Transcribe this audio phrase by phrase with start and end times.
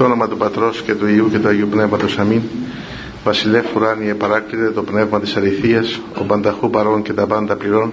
[0.00, 2.40] Στο όνομα του Πατρός και του Ιού και του Αγίου Πνεύματος Αμήν.
[3.24, 7.92] Βασιλεύ ουράνιε παράκλητε το πνεύμα της αληθείας, ο πανταχού παρών και τα πάντα πληρών,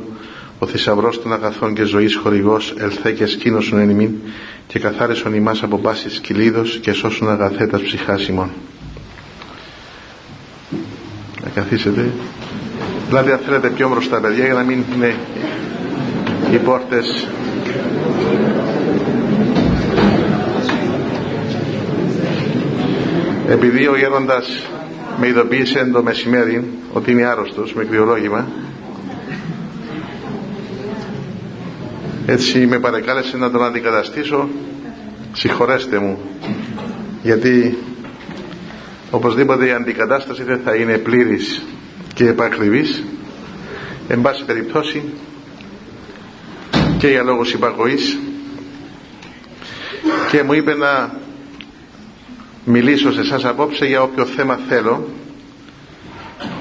[0.59, 4.11] ο θησαυρός των αγαθών και ζωής χορηγός, ελθέ και σκήνωσον εν ημίν,
[4.67, 8.49] και καθάρισον ημάς από πάσης κυλίδος και σώσουν αγαθέτας ψυχάς ημών.
[11.43, 12.09] Να καθίσετε.
[13.07, 15.15] Δηλαδή αν θέλετε πιο μπροστά παιδιά για να μην είναι
[16.51, 17.27] οι πόρτες
[23.47, 24.67] επειδή ο γέροντας
[25.19, 28.47] με ειδοποίησε το μεσημέρι ότι είναι άρρωστος με κρυολόγημα
[32.25, 34.49] έτσι με παρεκάλεσε να τον αντικαταστήσω
[35.33, 36.19] συγχωρέστε μου
[37.23, 37.77] γιατί
[39.11, 41.65] οπωσδήποτε η αντικατάσταση δεν θα είναι πλήρης
[42.13, 43.03] και επακριβής.
[44.07, 45.03] Εν πάση περιπτώσει
[46.97, 48.17] και για λόγους υπακοής
[50.31, 51.11] και μου είπε να
[52.69, 55.07] μιλήσω σε εσάς απόψε για όποιο θέμα θέλω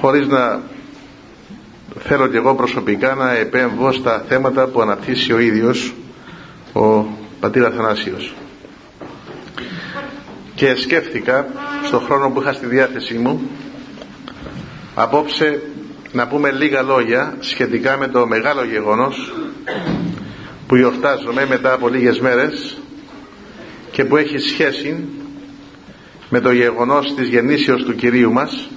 [0.00, 0.60] χωρίς να
[1.98, 5.94] θέλω και εγώ προσωπικά να επέμβω στα θέματα που αναπτύσσει ο ίδιος
[6.72, 7.04] ο
[7.40, 8.34] πατήρ Αθανάσιος.
[10.54, 11.46] Και σκέφτηκα
[11.84, 13.50] στον χρόνο που είχα στη διάθεσή μου
[14.94, 15.62] απόψε
[16.12, 19.32] να πούμε λίγα λόγια σχετικά με το μεγάλο γεγονός
[20.66, 22.78] που γιορτάζουμε μετά από λίγες μέρες
[23.90, 25.04] και που έχει σχέση
[26.28, 28.68] με το γεγονός της γεννήσεως του Κυρίου μας.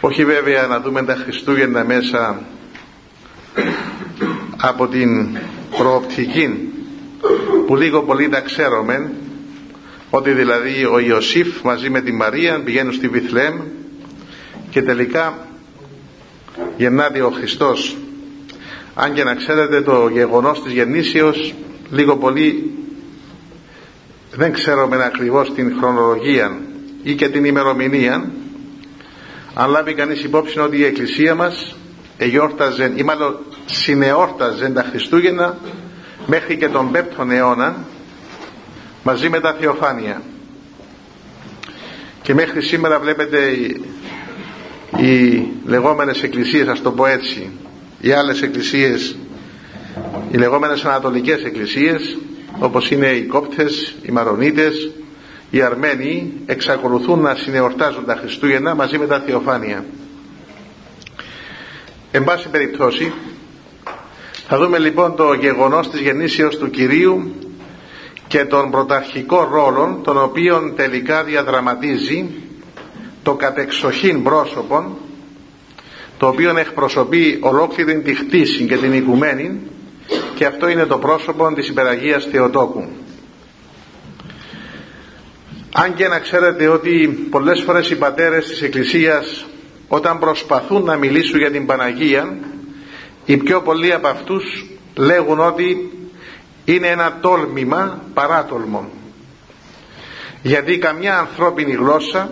[0.00, 2.42] Όχι βέβαια να δούμε τα Χριστούγεννα μέσα
[4.56, 5.38] από την
[5.76, 6.72] προοπτική
[7.66, 9.12] που λίγο πολύ τα ξέρουμε
[10.10, 13.60] ότι δηλαδή ο Ιωσήφ μαζί με τη Μαρία πηγαίνουν στη Βιθλέμ
[14.70, 15.48] και τελικά
[16.76, 17.96] γεννάται ο Χριστός.
[18.94, 21.54] Αν και να ξέρετε το γεγονός της γεννήσεως
[21.90, 22.70] λίγο πολύ
[24.32, 26.60] δεν ξέρουμε ακριβώς την χρονολογία
[27.02, 28.30] ή και την ημερομηνία
[29.54, 31.76] αν λάβει κανείς υπόψη ότι η Εκκλησία μας
[32.16, 35.58] εγιόρταζε ή μάλλον συνεόρταζε τα Χριστούγεννα
[36.26, 37.84] μέχρι και τον 5ο αιώνα
[39.02, 40.22] μαζί με τα Θεοφάνεια.
[42.22, 43.84] Και μέχρι σήμερα βλέπετε οι,
[44.96, 47.50] οι λεγόμενες εκκλησίες ας το πω έτσι
[48.00, 49.16] οι άλλες εκκλησίες
[50.30, 52.18] οι λεγόμενες ανατολικές εκκλησίες
[52.58, 54.90] όπως είναι οι Κόπτες, οι Μαρονίτες,
[55.50, 59.84] οι Αρμένοι εξακολουθούν να συνεορτάζουν τα Χριστούγεννα μαζί με τα Θεοφάνεια.
[62.10, 63.12] Εν πάση περιπτώσει
[64.48, 67.34] θα δούμε λοιπόν το γεγονός της γεννήσεως του Κυρίου
[68.26, 72.30] και των πρωταρχικών ρόλων τον οποίον τελικά διαδραματίζει
[73.22, 74.96] το κατεξοχήν πρόσωπον
[76.18, 79.60] το οποίο εκπροσωπεί ολόκληρη τη χτίση και την οικουμένη
[80.34, 82.84] και αυτό είναι το πρόσωπο της υπεραγίας Θεοτόκου.
[85.72, 89.46] Αν και να ξέρετε ότι πολλές φορές οι πατέρες της Εκκλησίας
[89.88, 92.38] όταν προσπαθούν να μιλήσουν για την Παναγία
[93.24, 94.66] οι πιο πολλοί από αυτούς
[94.96, 95.90] λέγουν ότι
[96.64, 98.90] είναι ένα τόλμημα παράτολμο
[100.42, 102.30] γιατί καμιά ανθρώπινη γλώσσα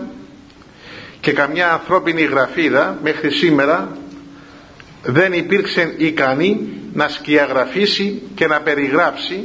[1.19, 3.97] και καμιά ανθρώπινη γραφίδα μέχρι σήμερα
[5.03, 9.43] δεν υπήρξε ικανή να σκιαγραφίσει και να περιγράψει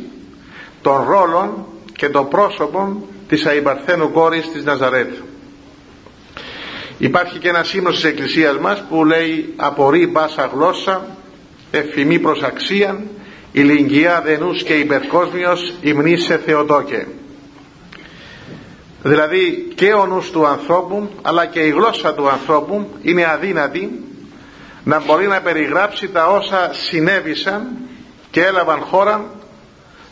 [0.83, 5.15] τον ρόλο και το πρόσωπο της αϊπαρθένου κόρης της Ναζαρέτ
[6.99, 11.07] υπάρχει και ένα σύμνος της εκκλησίας μας που λέει απορεί πάσα γλώσσα
[11.71, 13.09] εφημή προς αξίαν
[13.53, 17.07] ηλικία δενούς και υπερκόσμιος υμνήσε Θεοτόκε
[19.03, 24.03] δηλαδή και ο νους του ανθρώπου αλλά και η γλώσσα του ανθρώπου είναι αδύνατη
[24.85, 27.69] να μπορεί να περιγράψει τα όσα συνέβησαν
[28.31, 29.31] και έλαβαν χώρα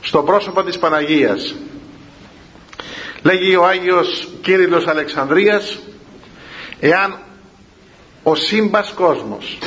[0.01, 1.55] στο πρόσωπο της Παναγίας.
[3.23, 5.79] Λέγει ο Άγιος Κύριλλος Αλεξανδρίας
[6.81, 7.19] εάν
[8.23, 9.59] ο σύμπας κόσμος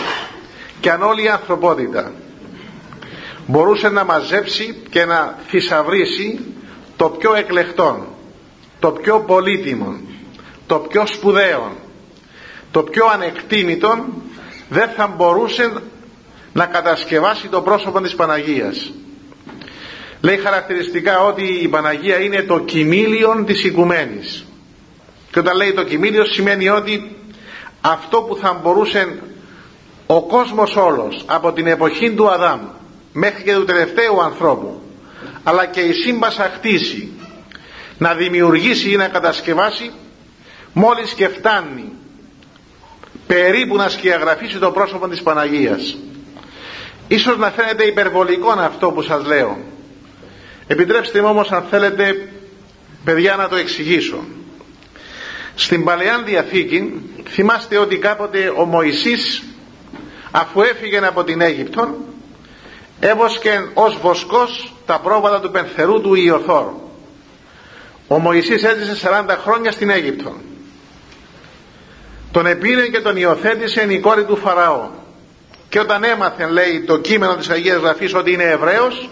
[0.80, 2.12] και αν όλη η ανθρωπότητα
[3.48, 6.40] μπορούσε να μαζέψει και να θησαυρίσει
[6.96, 8.08] το πιο εκλεκτόν
[8.80, 10.00] το πιο πολύτιμο
[10.68, 11.76] το πιο σπουδαίο
[12.72, 14.06] το πιο ανεκτήμητο
[14.70, 15.74] δεν θα μπορούσε
[16.54, 18.92] να κατασκευάσει το πρόσωπο της Παναγίας.
[20.22, 24.46] Λέει χαρακτηριστικά ότι η Παναγία είναι το κοιμήλιον της οικουμένης.
[25.32, 27.16] Και όταν λέει το κοιμήλιο σημαίνει ότι
[27.82, 29.20] αυτό που θα μπορούσε
[30.06, 32.60] ο κόσμος όλος από την εποχή του Αδάμ
[33.14, 34.82] μέχρι και του τελευταίου ανθρώπου
[35.44, 37.12] αλλά και η σύμπασα χτίσει
[37.98, 39.92] να δημιουργήσει ή να κατασκευάσει
[40.74, 41.92] μόλις και φτάνει
[43.28, 45.98] περίπου να σκιαγραφίσει το πρόσωπο της Παναγίας.
[47.08, 49.58] Ίσως να φαίνεται υπερβολικό αυτό που σας λέω.
[50.68, 52.30] Επιτρέψτε μου όμως αν θέλετε
[53.04, 54.24] παιδιά να το εξηγήσω.
[55.56, 59.44] Στην Παλαιά Διαθήκη θυμάστε ότι κάποτε ο Μωυσής
[60.32, 61.96] αφού έφυγε από την Αίγυπτο
[63.00, 66.66] έβοσκε ως βοσκός τα πρόβατα του πενθερού του Ιωθόρ
[68.08, 70.36] ο Μωυσής έζησε 40 χρόνια στην Αίγυπτο
[72.36, 74.90] τον επήρε και τον υιοθέτησε η κόρη του Φαραώ.
[75.70, 79.10] Και όταν έμαθε λέει το κείμενο της Αγίας Γραφής ότι είναι Εβραίος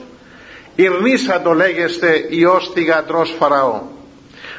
[0.75, 3.81] ηρνήσα το λέγεστε Υιός θυγατρός Φαραώ.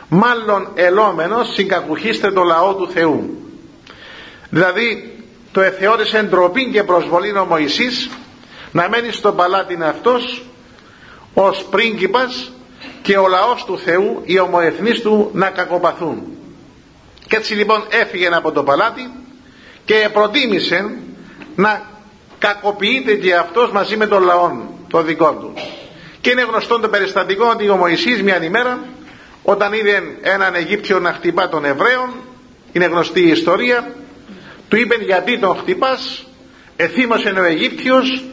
[0.08, 3.30] Μάλλον ελόμενος συγκακουχίστε το λαό του Θεού
[4.50, 5.18] δηλαδή
[5.52, 8.10] το εθεώρησε ντροπή και προσβολή ο Μωυσής
[8.72, 10.42] να μένει στο παλάτι αυτός
[11.34, 12.52] ως πρίγκιπας
[13.02, 16.22] και ο λαός του Θεού οι ομοεθνείς του να κακοπαθούν
[17.28, 19.10] και έτσι λοιπόν έφυγε από το παλάτι
[19.84, 20.90] και προτίμησε
[21.56, 21.82] να
[22.38, 24.50] κακοποιείται και αυτός μαζί με τον λαό
[24.88, 25.52] το δικό του.
[26.20, 28.78] Και είναι γνωστό το περιστατικό ότι ο Μωυσής μια ημέρα
[29.42, 32.10] όταν είδε έναν Αιγύπτιο να χτυπά τον Εβραίων
[32.72, 33.94] είναι γνωστή η ιστορία
[34.68, 36.26] του είπε γιατί τον χτυπάς;
[36.76, 38.24] Εθύμωσε ο Αιγύπτιος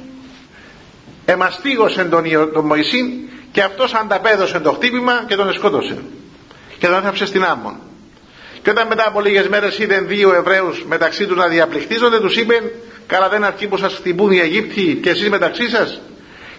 [1.25, 2.23] εμαστίγωσε τον,
[2.53, 5.97] τον Μωυσή και αυτός ανταπέδωσε το χτύπημα και τον σκότωσε
[6.77, 7.75] και τον έθαψε στην άμμον
[8.63, 12.71] και όταν μετά από λίγες μέρες είδε δύο Εβραίους μεταξύ τους να διαπληκτίζονται τους είπε
[13.07, 16.01] καλά δεν αρκεί που σας χτυπούν οι Αιγύπτιοι και εσείς μεταξύ σας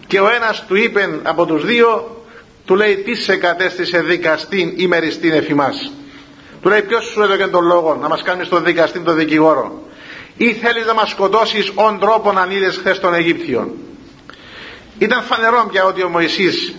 [0.07, 2.17] και ο ένας του είπε από τους δύο
[2.65, 5.93] του λέει τι σε κατέστησε δικαστήν ημεριστήν εφημάς;
[6.63, 9.83] Του λέει ποιος σου έδωκε τον λόγο να μας κάνεις τον δικαστήν τον δικηγόρο;
[10.37, 13.71] Ή θέλεις να μας σκοτώσεις όν τρόπον αν είδες χθες των Αιγύπτιων
[14.99, 16.75] ήταν φανερό πια ότι ο Μωυσής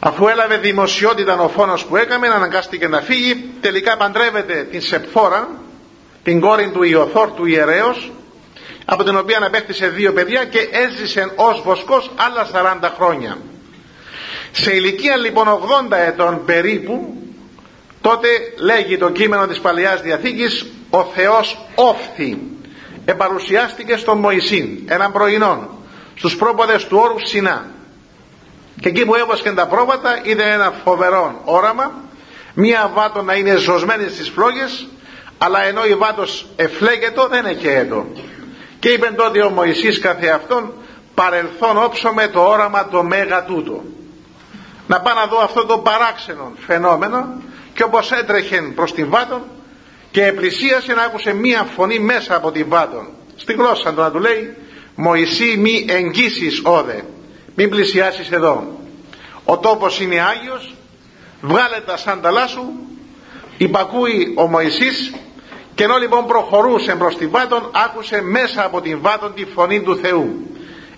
[0.00, 5.48] αφού έλαβε δημοσιότητα ο φόνος που έκαμε αναγκάστηκε να φύγει τελικά παντρεύεται την Σεπφόρα
[6.22, 8.12] την κόρη του Ιωθόρ του ιερέως
[8.84, 12.48] από την οποία απέκτησε δύο παιδιά και έζησε ως βοσκός άλλα
[12.82, 13.38] 40 χρόνια.
[14.52, 15.46] Σε ηλικία λοιπόν
[15.90, 17.22] 80 ετών περίπου
[18.00, 22.38] τότε λέγει το κείμενο της Παλαιάς Διαθήκης ο Θεός όφθη
[23.04, 25.78] επαρουσιάστηκε στον Μωυσή έναν πρωινό
[26.14, 27.70] στους πρόποδες του όρου Σινά
[28.80, 31.92] και εκεί που έβοσκαν τα πρόβατα είδε ένα φοβερό όραμα
[32.54, 34.86] μία βάτο να είναι ζωσμένη στις φλόγες
[35.38, 38.06] αλλά ενώ η βάτος εφλέγετο δεν έτο.
[38.78, 40.72] Και είπε τότε ο Μωυσής καθεαυτόν
[41.14, 43.84] παρελθόν όψω με το όραμα το μέγα τούτο
[44.90, 47.42] να πάω να δω αυτό το παράξενο φαινόμενο
[47.74, 49.42] και όπως έτρεχε προς την Βάτον
[50.10, 53.08] και επλησίασε να άκουσε μία φωνή μέσα από την Βάτον.
[53.36, 54.56] Στη γλώσσα του να του λέει
[54.94, 57.04] Μωυσή μη εγγύσεις όδε
[57.60, 58.78] μην πλησιάσεις εδώ.
[59.44, 60.74] Ο τόπος είναι Άγιος.
[61.40, 62.72] Βγάλε τα σάνταλά σου.
[63.56, 65.14] Υπακούει ο Μωυσής.
[65.74, 69.96] Και ενώ λοιπόν προχωρούσε προς την Βάτον άκουσε μέσα από την Βάτον τη φωνή του
[69.96, 70.50] Θεού.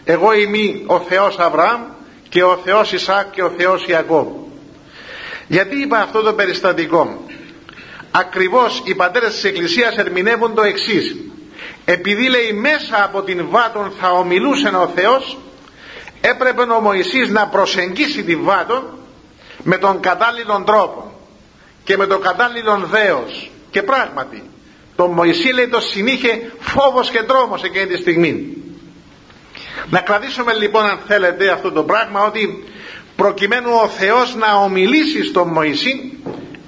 [0.04, 1.80] Εγώ είμαι ο Θεός Αβραάμ
[2.28, 4.26] και ο Θεός Ισάκ και ο Θεός Ιακώβ
[5.46, 7.24] γιατί είπα αυτό το περιστατικό;
[8.10, 11.16] Ακριβώς οι πατέρες της Εκκλησίας ερμηνεύουν το εξής.
[11.84, 15.36] Επειδή λέει μέσα από την Βάτον θα ομιλούσε ο Θεός
[16.22, 18.98] έπρεπε ο Μωυσής να προσεγγίσει την Βάτον
[19.62, 21.12] με τον κατάλληλον τρόπο
[21.84, 23.50] και με τον κατάλληλον δέος.
[23.70, 24.42] Και πράγματι
[24.96, 28.56] τον Μωυσή λέει το συνήχε φόβος και τρόμος εκείνη τη στιγμή.
[29.90, 32.64] Να κρατήσουμε λοιπόν αν θέλετε αυτό το πράγμα ότι
[33.16, 36.18] προκειμένου ο Θεός να ομιλήσει στον Μωυσή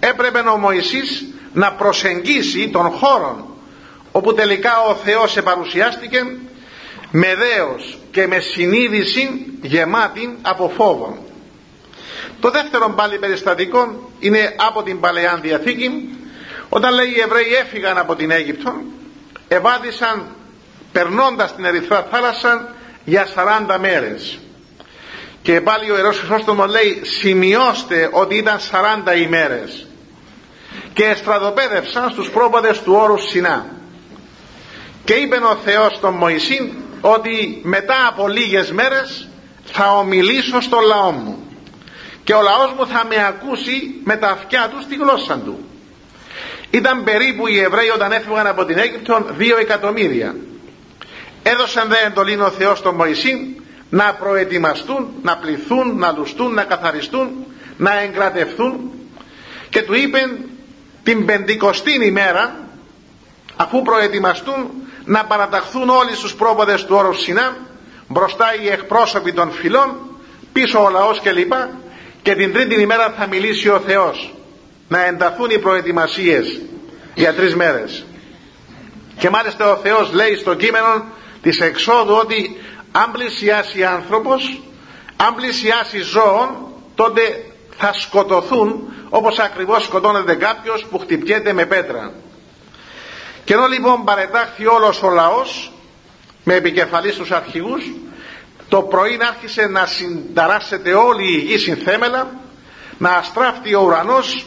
[0.01, 3.57] έπρεπε ο Μωυσής να προσεγγίσει τον χώρο
[4.13, 6.19] όπου τελικά ο Θεός επαρουσιάστηκε
[7.17, 11.25] με δέος και με συνείδηση γεμάτη από φόβο.
[12.41, 16.19] Το δεύτερο πάλι περιστατικό είναι από την Παλαιά Διαθήκη
[16.69, 18.73] όταν λέει οι Εβραίοι έφυγαν από την Αίγυπτο
[19.49, 20.27] ευάδισαν
[20.93, 23.27] περνώντας την Ερυθρά θάλασσα για
[23.69, 24.39] 40 μέρες.
[25.43, 29.87] Και πάλι ο Ιερός Χρυσόστομος λέει σημειώστε ότι ήταν 40 ημέρες
[30.93, 33.67] και εστρατοπέδευσαν στους πρόποδες του όρου Σινά.
[35.05, 39.29] Και είπε ο Θεός στον Μωυσή ότι μετά από λίγες μέρες
[39.65, 41.39] θα ομιλήσω στο λαό μου
[42.25, 45.65] και ο λαός μου θα με ακούσει με τα αυτιά του στη γλώσσα του.
[46.71, 50.37] Ήταν περίπου οι Εβραίοι όταν έφυγαν από την Αίγυπτο δύο εκατομμύρια.
[51.43, 53.57] Έδωσαν δε εντολήν ο Θεός στον Μωυσή
[53.91, 57.31] να προετοιμαστούν, να πληθούν, να λουστούν, να καθαριστούν,
[57.77, 58.91] να εγκρατευθούν
[59.71, 60.19] και του είπε
[61.03, 62.59] την πεντηκοστή ημέρα
[63.57, 64.71] αφού προετοιμαστούν
[65.05, 67.57] να παραταχθούν όλοι στους πρόποδες του όρου Σινά
[68.09, 69.97] μπροστά οι εκπρόσωποι των φυλών
[70.53, 71.33] πίσω ο λαός κλπ.
[71.33, 71.57] Και,
[72.23, 74.35] και την τρίτη ημέρα θα μιλήσει ο Θεός.
[74.89, 76.61] Να ενταθούν οι προετοιμασίες
[77.15, 78.05] για τρεις μέρες.
[79.19, 81.05] Και μάλιστα ο Θεός λέει στο κείμενο
[81.43, 82.57] της εξόδου ότι
[82.93, 84.61] αν πλησιάσει άνθρωπος
[85.17, 86.49] αν πλησιάσει ζώων
[86.95, 87.45] τότε
[87.77, 92.13] θα σκοτωθούν όπως ακριβώς σκοτώνεται κάποιος που χτυπιέται με πέτρα
[93.45, 95.73] και ενώ λοιπόν παρετάχθη όλος ο λαός
[96.45, 97.85] με επικεφαλής τους αρχηγούς.
[98.69, 102.31] Το πρωί άρχισε να συνταράσσεται όλη η γη συνθέμελα
[102.99, 104.47] να αστράφτει ο ουρανός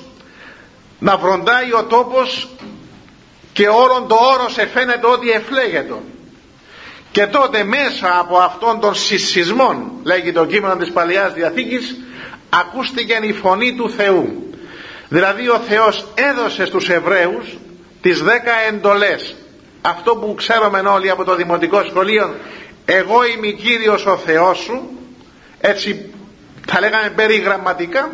[0.99, 2.49] να βροντάει ο τόπος
[3.53, 5.95] και όλον το όρος εφαίνεται ότι εφλέγεται.
[7.11, 11.95] Και τότε μέσα από αυτόν τον συσσισμόν λέγει το κείμενο της Παλαιάς Διαθήκης
[12.49, 14.51] ακούστηκε η φωνή του Θεού.
[15.09, 17.57] Δηλαδή ο Θεός έδωσε στους Εβραίους
[18.01, 19.35] τις δέκα εντολές.
[19.81, 22.35] Αυτό που ξέρουμε όλοι από το Δημοτικό Σχολείο
[22.89, 24.89] εγώ είμαι Κύριος ο Θεός σου
[25.59, 26.09] έτσι
[26.67, 28.11] θα λέγαμε περιγραμματικά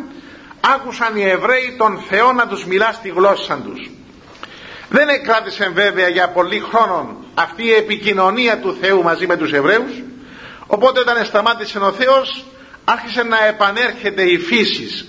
[0.60, 3.90] άκουσαν οι Εβραίοι τον Θεό να τους μιλά στη γλώσσα τους.
[4.88, 10.02] Δεν εκράτησε βέβαια για πολύ χρόνο αυτή η επικοινωνία του Θεού μαζί με τους Εβραίους
[10.66, 12.44] οπότε όταν σταμάτησε ο Θεός
[12.84, 15.08] άρχισε να επανέρχεται η φύσης.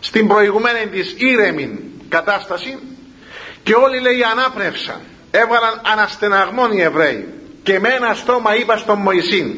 [0.00, 1.78] Στην προηγουμένη της ήρεμη
[2.08, 2.78] κατάσταση
[3.62, 5.00] και όλοι λέει ανάπνευσαν.
[5.30, 7.28] Έβαλαν αναστεναγμόν οι Εβραίοι.
[7.62, 9.54] Και με ένα στόμα είπα στον Μωυσήν.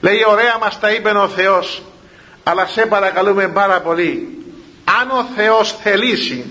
[0.00, 1.82] Λέει ωραία μας τα είπε ο Θεός
[2.42, 4.38] αλλά σε παρακαλούμε πάρα πολύ.
[5.00, 6.44] Αν ο Θεός θελήσει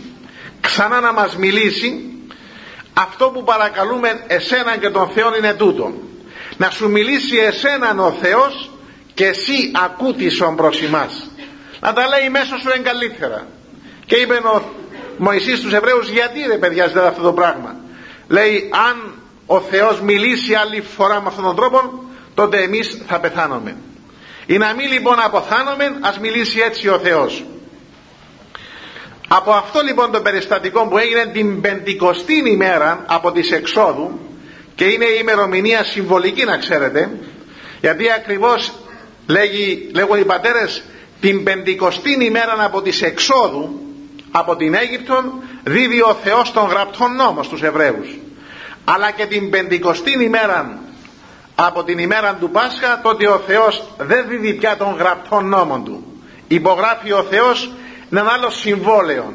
[0.61, 2.09] ξανά να μας μιλήσει
[2.93, 5.93] αυτό που παρακαλούμε εσένα και τον Θεό είναι τούτο
[6.57, 8.71] να σου μιλήσει εσέναν ο Θεός
[9.13, 11.29] και εσύ ακούτησον προς εμάς
[11.79, 13.47] να τα λέει μέσα σου είναι καλύτερα
[14.05, 14.63] και είπε ο
[15.19, 17.75] Μωυσής στους Εβραίους γιατί ρε παιδιά ζητάτε αυτό το πράγμα;
[18.27, 19.13] Λέει αν
[19.45, 23.75] ο Θεός μιλήσει άλλη φορά με αυτόν τον τρόπο τότε εμείς θα πεθάνουμε
[24.45, 27.43] ή να μην λοιπόν αποθάνομαι ας μιλήσει έτσι ο Θεός.
[29.27, 34.19] Από αυτό λοιπόν το περιστατικό που έγινε την πεντηκοστή ημέρα από τις εξόδου
[34.75, 37.09] και είναι η ημερομηνία συμβολική να ξέρετε
[37.81, 38.71] γιατί ακριβώς
[39.27, 40.83] λέγει, λέγουν οι πατέρες
[41.19, 43.88] την πεντηκοστή ημέρα από τις εξόδου
[44.31, 45.23] από την Αίγυπτο
[45.63, 48.17] δίδει ο Θεός τον γραπτόν νόμο στους Εβραίους.
[48.85, 50.79] Αλλά και την πεντηκοστή ημέρα
[51.55, 56.21] από την ημέρα του Πάσχα τότε ο Θεός δεν δίδει πια τον γραπτό νόμο του.
[56.47, 57.71] Υπογράφει ο Θεός
[58.11, 59.33] έναν άλλο συμβόλαιο.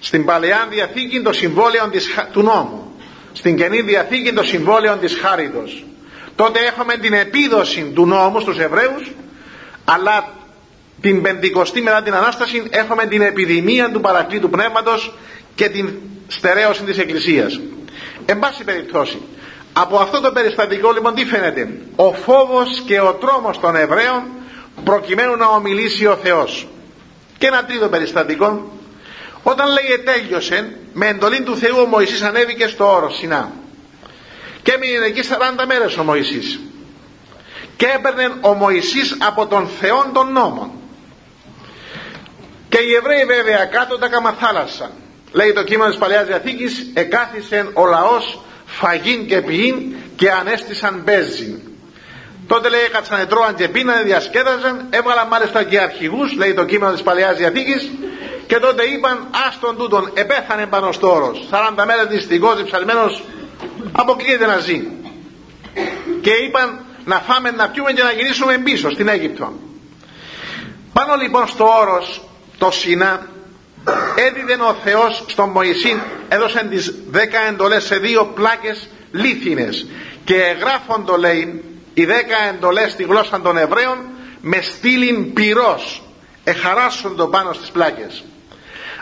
[0.00, 2.96] Στην Παλαιά Διαθήκη το συμβόλαιο της, του νόμου.
[3.32, 5.84] Στην Καινή Διαθήκη το συμβόλαιο της χάριτος.
[6.36, 9.10] Τότε έχουμε την επίδοση του νόμου στους Εβραίους
[9.84, 10.32] αλλά
[11.00, 15.14] την πεντηκοστή μετά την Ανάσταση έχουμε την επιδημία του παρακλήτου πνεύματος
[15.54, 15.90] και την
[16.26, 17.60] στερέωση της Εκκλησίας.
[18.26, 19.20] Εν πάση περιπτώσει
[19.72, 24.22] από αυτό το περιστατικό λοιπόν τι φαίνεται; Ο φόβος και ο τρόμος των Εβραίων
[24.84, 26.68] προκειμένου να ομιλήσει ο Θεός.
[27.38, 28.72] Και ένα τρίτο περιστατικό.
[29.42, 33.52] Όταν λέει τέλειωσε με εντολή του Θεού ο Μωυσής ανέβηκε στο όρος Σινά.
[34.62, 35.20] Και έμεινε εκεί
[35.60, 36.60] 40 μέρες ο Μωυσής.
[37.76, 40.70] Και έπαιρνε ο Μωυσής από τον Θεό των νόμων
[42.72, 44.90] και οι Εβραίοι βέβαια κάτω τα καμαθάλασσαν.
[45.32, 51.60] Λέει το κείμενο της Παλαιάς Διαθήκης εκάθισε ο λαός φαγήν και ποιήν και ανέστησαν μπέζιν
[52.46, 57.02] τότε λέει έκατσαν τρώαν και πίνανε διασκέδαζαν έβγαλαν μάλιστα και αρχηγούς λέει το κείμενο της
[57.02, 57.90] Παλαιάς Διαθήκης
[58.46, 61.48] και τότε είπαν άστον τούτον επέθανε πάνω στο όρος.
[61.50, 63.22] 40 μέρες δυστυχώς διψαλμένος
[63.92, 64.86] αποκλείεται να ζει
[66.20, 69.52] και είπαν να φάμε να πιούμε και να γυρίσουμε πίσω στην Αίγυπτο
[70.92, 72.22] πάνω λοιπόν στο όρος
[72.62, 73.26] το Σινά
[74.16, 79.86] έδιδε ο Θεός στον Μωυσή έδωσε τις δέκα εντολές σε δύο πλάκες λίθινες.
[80.24, 81.64] Και εγγράφον το λέει
[81.94, 83.98] οι δέκα εντολές στη γλώσσα των Εβραίων
[84.40, 86.02] με στήλην πυρός
[86.44, 88.24] εχαράσσουν το πάνω στις πλάκες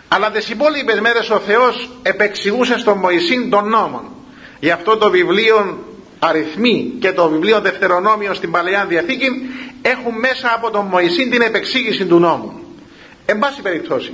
[0.08, 4.04] αλλά τις υπόλοιπες μέρες ο Θεός επεξηγούσε στον Μωυσή των νόμων
[4.60, 5.84] γι' αυτό το βιβλίο
[6.18, 9.28] αριθμοί και το βιβλίο Δευτερονόμιο στην Παλαιά Διαθήκη
[9.82, 12.59] έχουν μέσα από τον Μωυσή την επεξήγηση του νόμου
[13.30, 14.12] εν πάση περιπτώσει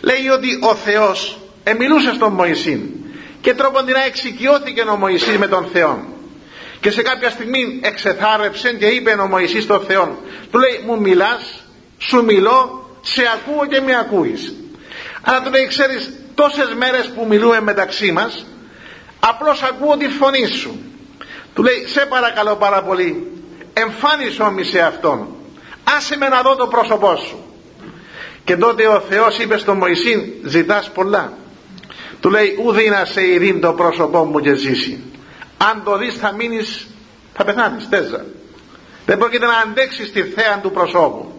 [0.00, 2.90] λέει ότι ο Θεός εμιλούσε στον Μωυσή
[3.40, 6.04] και τρόπον την εξοικειώθηκε ο Μωυσής με τον Θεό
[6.80, 10.18] και σε κάποια στιγμή εξεθάρεψε και είπε ο Μωυσής στον Θεό
[10.50, 11.62] του λέει μου μιλάς
[11.98, 14.54] σου μιλώ σε ακούω και με ακούεις
[15.22, 18.46] αλλά του λέει ξέρεις τόσες μέρες που μιλούμε μεταξύ μας
[19.20, 20.80] απλώς ακούω τη φωνή σου
[21.54, 23.32] του λέει σε παρακαλώ πάρα πολύ
[23.74, 25.36] εμφάνισό μη σε αυτόν.
[25.96, 27.51] Άσε με να δω το πρόσωπό σου
[28.44, 31.32] και τότε ο Θεός είπε στον Μωυσή ζητάς πολλά
[32.20, 35.02] του λέει ουδή να σε ειρήν το πρόσωπό μου και ζήσει.
[35.58, 36.86] Αν το δεις θα μείνεις
[37.34, 38.24] θα πεθάνεις τέζα
[39.06, 41.32] δεν πρόκειται να αντέξεις τη θέα του προσώπου.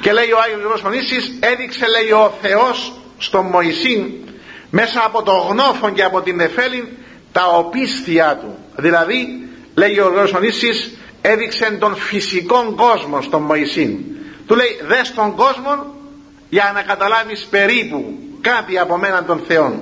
[0.00, 4.24] Και λέει ο Άγιος Ρωσονήσης έδειξε λέει ο Θεός στον Μωυσή
[4.70, 6.96] μέσα από το γνώφο και από την εφέλη
[7.32, 14.04] τα οπίσθια του δηλαδή λέει ο Ρωσονήσης έδειξε τον φυσικό κόσμο στον Μωυσή
[14.46, 15.94] του λέει δες τον κόσμο
[16.50, 19.80] για να καταλάβεις περίπου κάτι από μένα των Θεών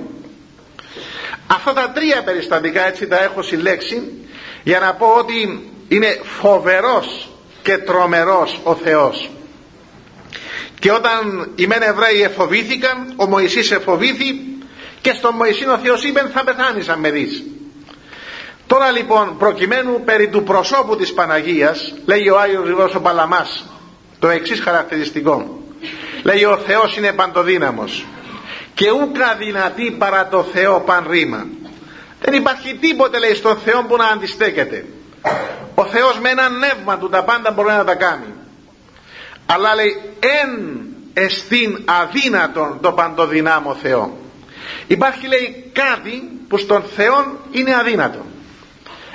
[1.51, 4.27] αυτά τα τρία περιστατικά έτσι τα έχω συλλέξει
[4.63, 7.29] για να πω ότι είναι φοβερός
[7.61, 9.29] και τρομερός ο Θεός.
[10.79, 14.41] Και όταν οι μεν Εβραίοι εφοβήθηκαν ο Μωυσής εφοβήθη
[15.01, 17.43] και στον Μωυσή ο Θεός είπε θα πεθάνεις αν με δεις
[18.67, 23.65] τώρα λοιπόν προκειμένου περί του προσώπου της Παναγίας λέει ο Άγιος Γρηγόρος ο Παλαμάς
[24.19, 25.58] το εξής χαρακτηριστικό
[26.23, 28.05] λέει ο Θεός είναι παντοδύναμος
[28.73, 31.45] και ούκα δυνατή παρά το Θεό παν ρήμα
[32.21, 34.85] δεν υπάρχει τίποτε λέει στον Θεό που να αντιστέκεται.
[35.75, 38.33] Ο Θεός με ένα νεύμα του τα πάντα μπορεί να τα κάνει.
[39.45, 40.79] Αλλά λέει εν
[41.13, 44.17] εστίν αδύνατον το παντοδυνάμο Θεό
[44.87, 48.25] υπάρχει λέει κάτι που στον Θεό είναι αδύνατο.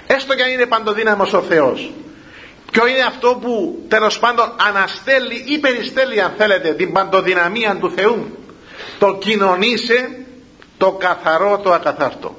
[0.06, 1.92] Έστω και αν είναι παντοδύναμος ο Θεός
[2.74, 8.38] ποιο είναι αυτό που τέλος πάντων αναστέλει ή περιστέλει αν θέλετε την παντοδυναμία του Θεού.
[8.98, 10.24] Το κοινωνήσε
[10.78, 12.36] το καθαρό το ακαθάρτο.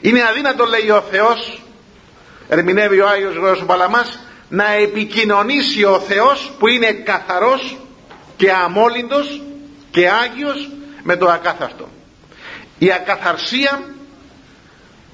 [0.00, 1.62] Είναι αδύνατο λέει ο Θεός
[2.48, 4.18] ερμηνεύει ο Άγιος Γρός Παλαμάς
[4.48, 7.76] να επικοινωνήσει ο Θεός που είναι καθαρός
[8.36, 9.42] και αμόλυντος
[9.90, 10.70] και Άγιος
[11.02, 11.88] με το ακάθαρτο.
[12.78, 13.82] Η ακαθαρσία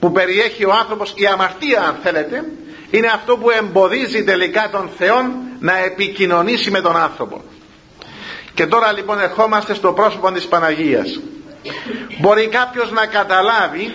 [0.00, 2.44] που περιέχει ο άνθρωπος η αμαρτία αν θέλετε
[2.90, 5.16] είναι αυτό που εμποδίζει τελικά τον Θεό
[5.58, 7.44] να επικοινωνήσει με τον άνθρωπο.
[8.54, 11.20] Και τώρα λοιπόν ερχόμαστε στο πρόσωπο της Παναγίας.
[12.18, 13.94] Μπορεί κάποιος να καταλάβει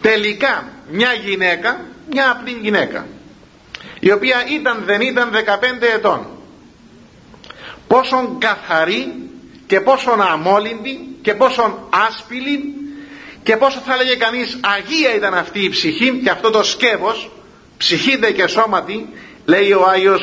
[0.00, 1.80] τελικά μια γυναίκα
[2.10, 3.06] μια απλή γυναίκα
[4.00, 5.36] η οποία ήταν δεν ήταν 15
[5.94, 6.26] ετών.
[7.86, 9.30] Πόσον καθαρή
[9.66, 12.81] και πόσον αμόλυντη και πόσον άσπηλη
[13.42, 17.30] και πόσο θα έλεγε κανείς αγία ήταν αυτή η ψυχή και αυτό το σκεύος
[17.76, 19.08] ψυχή και σώματι
[19.44, 20.20] λέει ο Άγιος,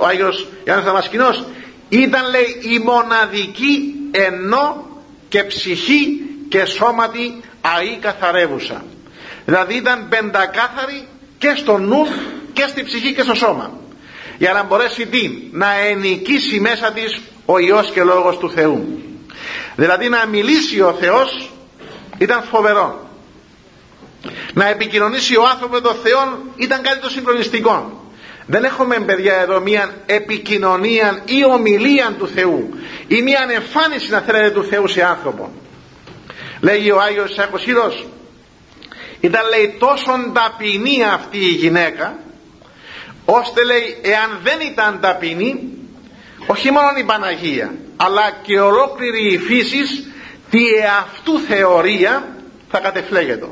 [0.00, 1.44] ο Άγιος Ιωάννης Δαμασκηνός
[1.88, 4.86] ήταν λέει η μοναδική ενώ
[5.28, 8.84] και ψυχή και σώματι αή καθαρεύουσα.
[9.44, 11.06] Δηλαδή ήταν πεντακάθαρη
[11.38, 12.06] και στο νου
[12.52, 13.70] και στη ψυχή και στο σώμα.
[14.38, 19.02] Για να μπορέσει τι να ενικήσει μέσα της ο Υιός και Λόγος του Θεού.
[19.76, 21.50] Δηλαδή να μιλήσει ο Θεός
[22.18, 23.08] ήταν φοβερό.
[24.54, 28.02] Να επικοινωνήσει ο άνθρωπος με τον Θεό ήταν κάτι το συγκλονιστικό.
[28.46, 32.68] Δεν έχουμε παιδιά εδώ μια επικοινωνία ή ομιλία του Θεού
[33.06, 35.52] ή μια εμφάνιση να θέλετε του Θεού σε άνθρωπο.
[36.60, 38.06] Λέγει ο Άγιος Σάκος Χírος
[39.20, 42.18] ήταν λέει τόσο ταπεινή αυτή η γυναίκα
[43.24, 45.68] ώστε λέει εάν δεν ήταν ταπεινή
[46.46, 50.08] όχι μόνο η Παναγία αλλά και ολόκληρη η φύσης
[50.50, 52.28] τη εαυτού θεωρία
[52.70, 53.48] θα κατεφλέγεται.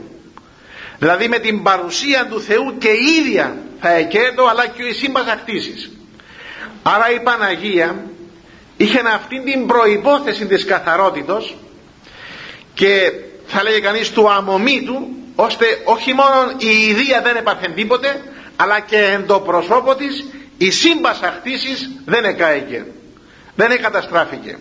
[0.99, 5.27] Δηλαδή με την παρουσία του Θεού και η ίδια θα εκέτω αλλά και η σύμπας
[5.27, 5.91] ακτήσεις
[6.83, 8.05] άρα η Παναγία
[8.77, 11.57] είχε αυτή την προϋπόθεση της καθαρότητος
[12.75, 13.13] και
[13.47, 18.23] θα λέγει κανείς του αμομήτου ώστε όχι μόνο η ιδία δεν έπαθε τίποτε
[18.57, 20.25] αλλά και εν το προσώπο της
[20.59, 22.87] η σύμπας ακτήσεις δεν εκάηκε
[23.55, 24.59] δεν εκαταστράφηκε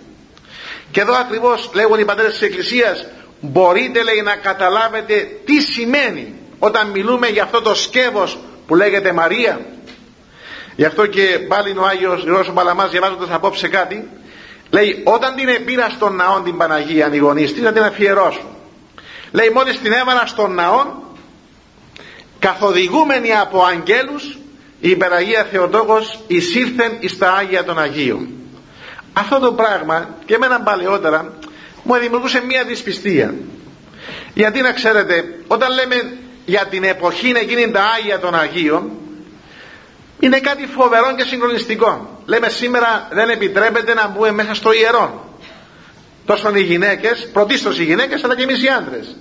[0.96, 3.06] και εδώ ακριβώς λέγουν οι πατέρες της Εκκλησίας
[3.40, 9.66] μπορείτε λέει να καταλάβετε τι σημαίνει όταν μιλούμε για αυτό το σκεύος που λέγεται Μαρία.
[10.76, 14.10] Γι' αυτό και πάλι ο Άγιος Ρώσο Παλαμάς διαβάζοντας απόψε κάτι
[14.70, 18.50] λέει όταν την επήρα στον ναό την Παναγία οι γονείς να την αφιερώσουν
[19.32, 20.86] λέει μόλις την έβαλα στον ναό
[22.40, 24.38] καθοδηγούμενοι από αγγέλους
[24.80, 28.28] η υπεραγία Θεοτόκος εισήλθεν εις τα Άγια των Αγίων
[29.18, 31.34] αυτό το πράγμα και εμένα παλαιότερα
[31.84, 33.34] μου δημιουργούσε μια δυσπιστία.
[34.34, 38.92] Γιατί να ξέρετε όταν λέμε για την εποχή εκείνη τα Άγια των Αγίων
[40.20, 42.22] είναι κάτι φοβερό και συγκλονιστικό.
[42.26, 45.30] Λέμε σήμερα δεν επιτρέπεται να μπούμε μέσα στο ιερό
[46.26, 49.16] τόσο οι γυναίκες πρωτίστως οι γυναίκες αλλά και εμείς οι άντρες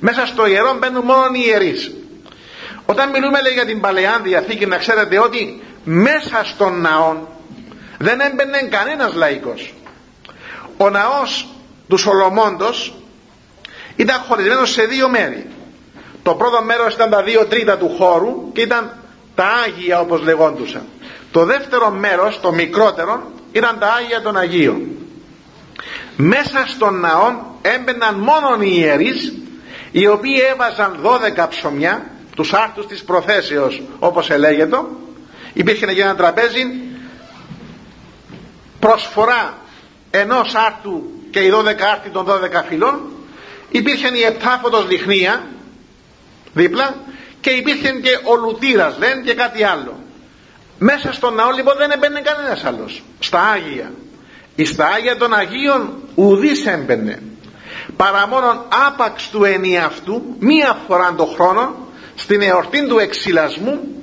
[0.00, 1.92] μέσα στο ιερό μπαίνουν μόνο οι ιερείς.
[2.86, 7.16] Όταν μιλούμε λέει, για την Παλαιά Διαθήκη να ξέρετε ότι μέσα στον ναό
[7.98, 9.74] δεν έμπαινε κανένας λαϊκός.
[10.76, 11.48] Ο ναός
[11.88, 12.94] του Σολομώντος
[13.96, 15.46] ήταν χωρισμένος σε δύο μέρη.
[16.22, 18.96] Το πρώτο μέρος ήταν τα δύο τρίτα του χώρου και ήταν
[19.34, 20.82] τα Άγια όπως λεγόντουσαν.
[21.32, 24.80] Το δεύτερο μέρος, το μικρότερο ήταν τα Άγια των Αγίων.
[26.16, 27.32] Μέσα στον ναό
[27.62, 29.32] έμπαιναν μόνο οι ιερείς
[29.90, 32.06] οι οποίοι έβαζαν 12 ψωμιά
[32.36, 34.76] τους άρτους της προθέσεως όπως ελέγεται.
[35.52, 36.87] Υπήρχε για ένα τραπέζι
[38.80, 39.58] προσφορά
[40.10, 42.30] ενός άρτου και οι 12 άρτοι των 12
[42.68, 43.00] φυλών
[43.70, 45.46] υπήρχε η επτάφωτος λιχνία
[46.52, 46.94] δίπλα
[47.40, 49.98] και υπήρχε και ο λουτήρας δεν και κάτι άλλο.
[50.78, 53.02] Μέσα στον ναό λοιπόν δεν έμπαινε κανένας άλλος.
[53.18, 53.92] Στα Άγια.
[54.64, 57.22] Στα Άγια των Αγίων ουδής έμπαινε.
[57.96, 61.76] Παρά μόνον άπαξ του ενιαυτού μία φορά το χρόνο
[62.14, 64.02] στην εορτή του εξυλασμού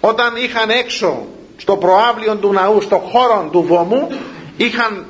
[0.00, 1.26] όταν είχαν έξω
[1.60, 4.08] στο προάβλιο του ναού στο χώρο του βωμού
[4.56, 5.06] είχαν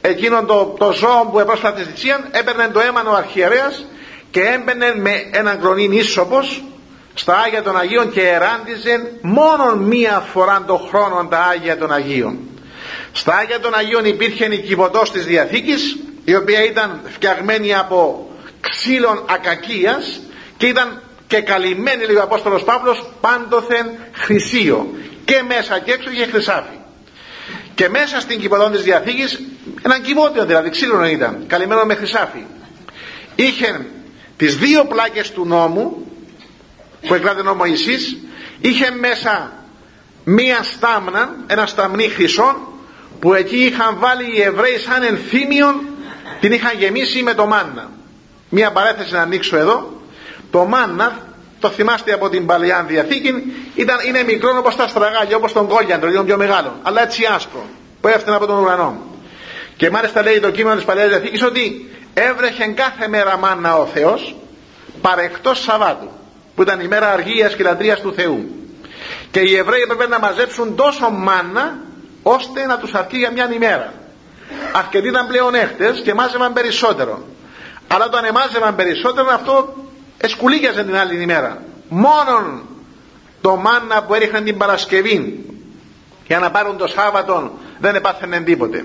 [0.00, 3.84] εκείνον το, το ζώο που επρόσφατα τη θυσία έπαιρνε το αίμα ο αρχιερέας
[4.30, 6.62] και έμπαινε με έναν κρονίν ίσοπος
[7.14, 12.38] στα Άγια των Αγίων και εράντιζε μόνο μία φορά το χρόνο τα Άγια των Αγίων.
[13.12, 19.24] Στα Άγια των Αγίων υπήρχε η κυβωτός της Διαθήκης η οποία ήταν φτιαγμένη από ξύλων
[19.30, 20.20] ακακίας
[20.56, 24.86] και ήταν και καλυμμένη λέει ο Απόστολος Παύλος πάντοθεν χρυσίο
[25.28, 26.78] και μέσα και έξω είχε χρυσάφι.
[27.74, 29.40] Και μέσα στην κυβωτό της Διαθήκης
[29.82, 31.44] έναν κυβότιο δηλαδή ξύλο ήταν.
[31.46, 32.44] Καλυμμένο με χρυσάφι.
[33.34, 33.86] Είχε
[34.36, 36.12] τις δύο πλάκες του νόμου
[37.06, 38.16] που εκράτησε ο Μωυσής
[38.60, 39.52] είχε μέσα
[40.24, 42.72] μία στάμνα ένα σταμνί χρυσό
[43.20, 45.86] που εκεί είχαν βάλει οι Εβραίοι σαν ενθύμιον
[46.40, 47.90] την είχαν γεμίσει με το μάννα
[48.48, 50.02] μία παρέθεση να ανοίξω εδώ.
[50.50, 51.18] Το μάννα
[51.60, 53.32] το θυμάστε από την Παλαιά Διαθήκη.
[53.74, 57.66] Ήταν, είναι μικρό όπως τα στραγάλια όπως τον κόλιαντρο είναι πιο μεγάλο αλλά έτσι άσπρο
[58.00, 59.02] που έφτανε από τον ουρανό.
[59.76, 64.36] Και μάλιστα λέει το κείμενο της Παλαιάς Διαθήκης ότι έβρεχε κάθε μέρα μάνα ο Θεός
[65.00, 66.10] παρεκτός Σαββάτου
[66.54, 68.58] που ήταν η μέρα αργίας και λατρείας του Θεού
[69.30, 71.78] και οι Εβραίοι έπρεπε να μαζέψουν τόσο μάνα
[72.22, 73.92] ώστε να τους αρκεί για μια ημέρα.
[74.72, 77.26] Αρκετοί ήταν πλέον έχτες και μάζευαν περισσότερο.
[77.88, 79.74] Αλλά όταν εμάζευαν περισσότερο αυτό
[80.18, 81.62] εσκουλίγιαζε την άλλη ημέρα.
[81.88, 82.62] Μόνον
[83.40, 85.44] το μάνα που έριχναν την Παρασκευή
[86.26, 88.84] για να πάρουν το Σάββατο δεν επάθαινε τίποτε.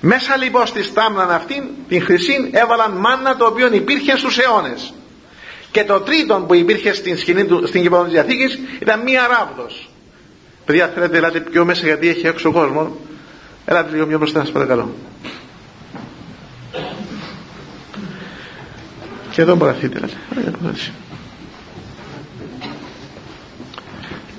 [0.00, 4.94] Μέσα λοιπόν στη στάμνα αυτή την χρυσή έβαλαν μάνα το οποίο υπήρχε στους αιώνες.
[5.70, 9.90] Και το τρίτο που υπήρχε στην σκηνή του, στην κυπρό της Διαθήκης ήταν μία ράβδος.
[10.64, 12.96] Παιδιά θέλετε ελάτε πιο μέσα γιατί έχει έξω κόσμο.
[13.64, 14.94] Ελάτε λίγο πιο μπροστά σας παρακαλώ
[19.30, 20.16] και εδώ μπορείτε ελάτε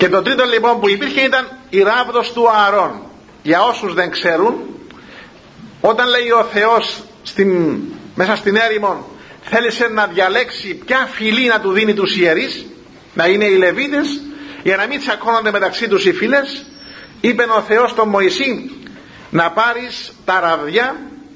[0.01, 3.01] και το τρίτο λοιπόν που υπήρχε ήταν η ράβδος του Ααρών.
[3.43, 4.53] Για όσους δεν ξέρουν
[5.81, 7.79] όταν λέει ο Θεός στην,
[8.15, 9.09] μέσα στην έρημο
[9.41, 12.65] θέλησε να διαλέξει ποια φυλή να του δίνει τους ιερείς
[13.13, 14.21] να είναι οι Λεβίτες
[14.63, 16.65] για να μην τσακώνονται μεταξύ τους οι φυλές
[17.21, 18.71] είπε ο Θεός τον Μωυσή
[19.29, 20.95] να πάρεις τα ραβδιά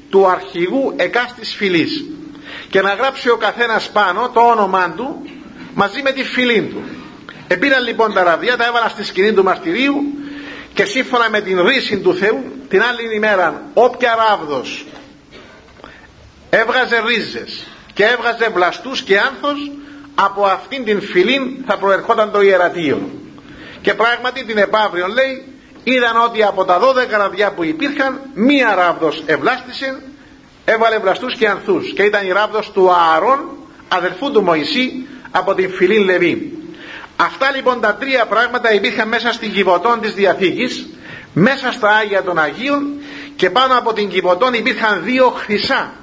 [0.10, 2.06] του αρχηγού εκάστης φυλής
[2.70, 5.30] και να γράψει ο καθένας πάνω το όνομά του
[5.74, 6.84] μαζί με τη φυλή του.
[7.48, 9.96] Επήραν λοιπόν τα ραβδιά τα έβαλα στη σκηνή του μαρτυρίου
[10.74, 14.86] και σύμφωνα με την ρίση του Θεού την άλλη ημέρα όποια ράβδος
[16.50, 19.72] έβγαζε ρίζες και έβγαζε βλαστούς και άνθος
[20.16, 23.10] από αυτήν την φυλή θα προερχόταν το ιερατείο.
[23.82, 25.46] Και πράγματι την επαύριον λέει
[25.84, 30.02] είδαν ότι από τα 12 ραβδιά που υπήρχαν μία ράβδος ευλάστησε
[30.66, 33.40] έβαλε βλαστούς και ανθούς και ήταν η ράβδος του Ααρών
[33.88, 36.52] αδερφού του Μωυσή από την φυλή Λεβί.
[37.16, 40.88] Αυτά λοιπόν τα τρία πράγματα υπήρχαν μέσα στην κυβωτών της Διαθήκης
[41.34, 42.84] μέσα στα Άγια των Αγίων
[43.36, 45.94] και πάνω από την κυβωτών υπήρχαν δύο χρυσά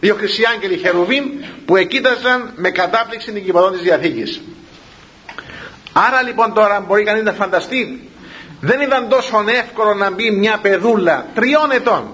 [0.00, 1.24] δύο χρυσοί άγγελοι χερουβίμ
[1.66, 4.40] που εκείταζαν με κατάπληξη την κυβωτών της Διαθήκης.
[5.92, 8.08] Άρα λοιπόν τώρα μπορεί κανείς να φανταστεί
[8.60, 12.04] δεν ήταν τόσο εύκολο να μπει μια παιδούλα τριών ετών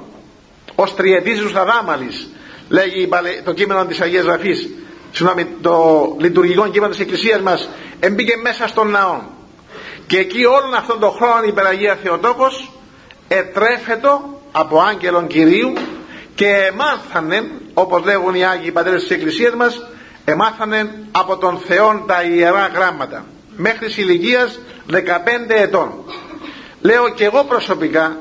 [0.81, 2.29] ως τριετής Αδάμαλης
[2.69, 3.09] λέγει
[3.45, 4.69] το κείμενο της Αγίας Γραφής.
[5.13, 7.69] Συγγνώμη το λειτουργικό κείμενο της Εκκλησίας μας
[8.01, 9.21] εμπήκε μέσα στον ναό.
[10.07, 12.71] Και εκεί όλον αυτόν τον χρόνο η Περαγία Θεοτόκος
[13.29, 15.73] ετρέφετο από άγγελον Κυρίου
[16.35, 19.83] και εμάθανε όπως λέγουν οι Άγιοι Πατέρες της Εκκλησίας μας
[20.25, 23.25] εμάθανε από τον Θεό τα Ιερά Γράμματα
[23.57, 24.59] μέχρι ηλικίας
[24.91, 24.97] 15
[25.49, 25.93] ετών.
[26.81, 28.17] Λέω και εγώ προσωπικά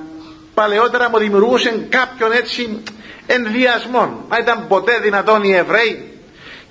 [0.60, 2.84] παλαιότερα μου δημιουργούσαν κάποιον έτσι
[3.26, 6.20] ενδιασμό μα ήταν ποτέ δυνατόν οι Εβραίοι.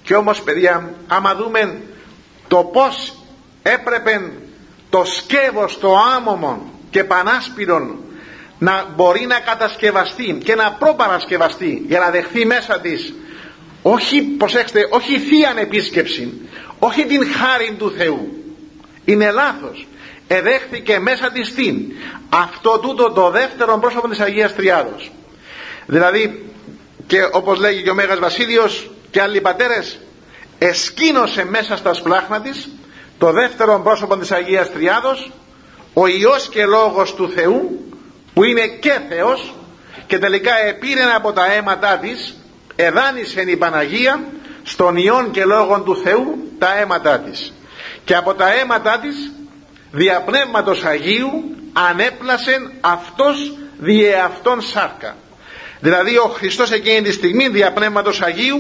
[0.03, 1.81] Και όμως παιδιά άμα δούμε
[2.49, 3.15] το πως
[3.63, 4.33] έπρεπε
[4.91, 7.99] το σκεύος το άμωμο και πανάσπυρον
[8.59, 13.15] να μπορεί να κατασκευαστεί και να προπαρασκευαστεί για να δεχθεί μέσα της
[13.83, 16.49] όχι, προσέξτε, όχι θεία επίσκεψη
[16.79, 18.29] όχι την χάρη του Θεού.
[19.05, 19.87] Είναι λάθος
[20.29, 21.93] εδέχθηκε μέσα της την
[22.29, 25.11] αυτό τούτο το δεύτερο πρόσωπο της Αγίας Τριάδος.
[25.87, 26.53] Δηλαδή
[27.07, 29.99] και όπως λέγει και ο Μέγας Βασίλειος και άλλοι πατέρες
[30.59, 32.69] εσκήνωσε μέσα στα σπλάχνα της
[33.19, 35.31] το δεύτερο πρόσωπο της Αγίας Τριάδος
[35.95, 37.85] ο Υιός και Λόγος του Θεού
[38.35, 39.55] που είναι και Θεός
[40.07, 42.37] και τελικά επήρε από τα αίματά της
[42.77, 44.25] εδάνησε η Παναγία
[44.63, 47.53] στον Υιόν και Λόγον του Θεού τα αίματά της.
[48.05, 49.33] Και από τα αίματά της
[49.91, 55.17] διαπνεύματος Αγίου ανέπλασεν αυτός διεαυτόν σάρκα.
[55.81, 58.59] Δηλαδή ο Χριστός εκείνη τη στιγμή διαπνεύματος Αγίου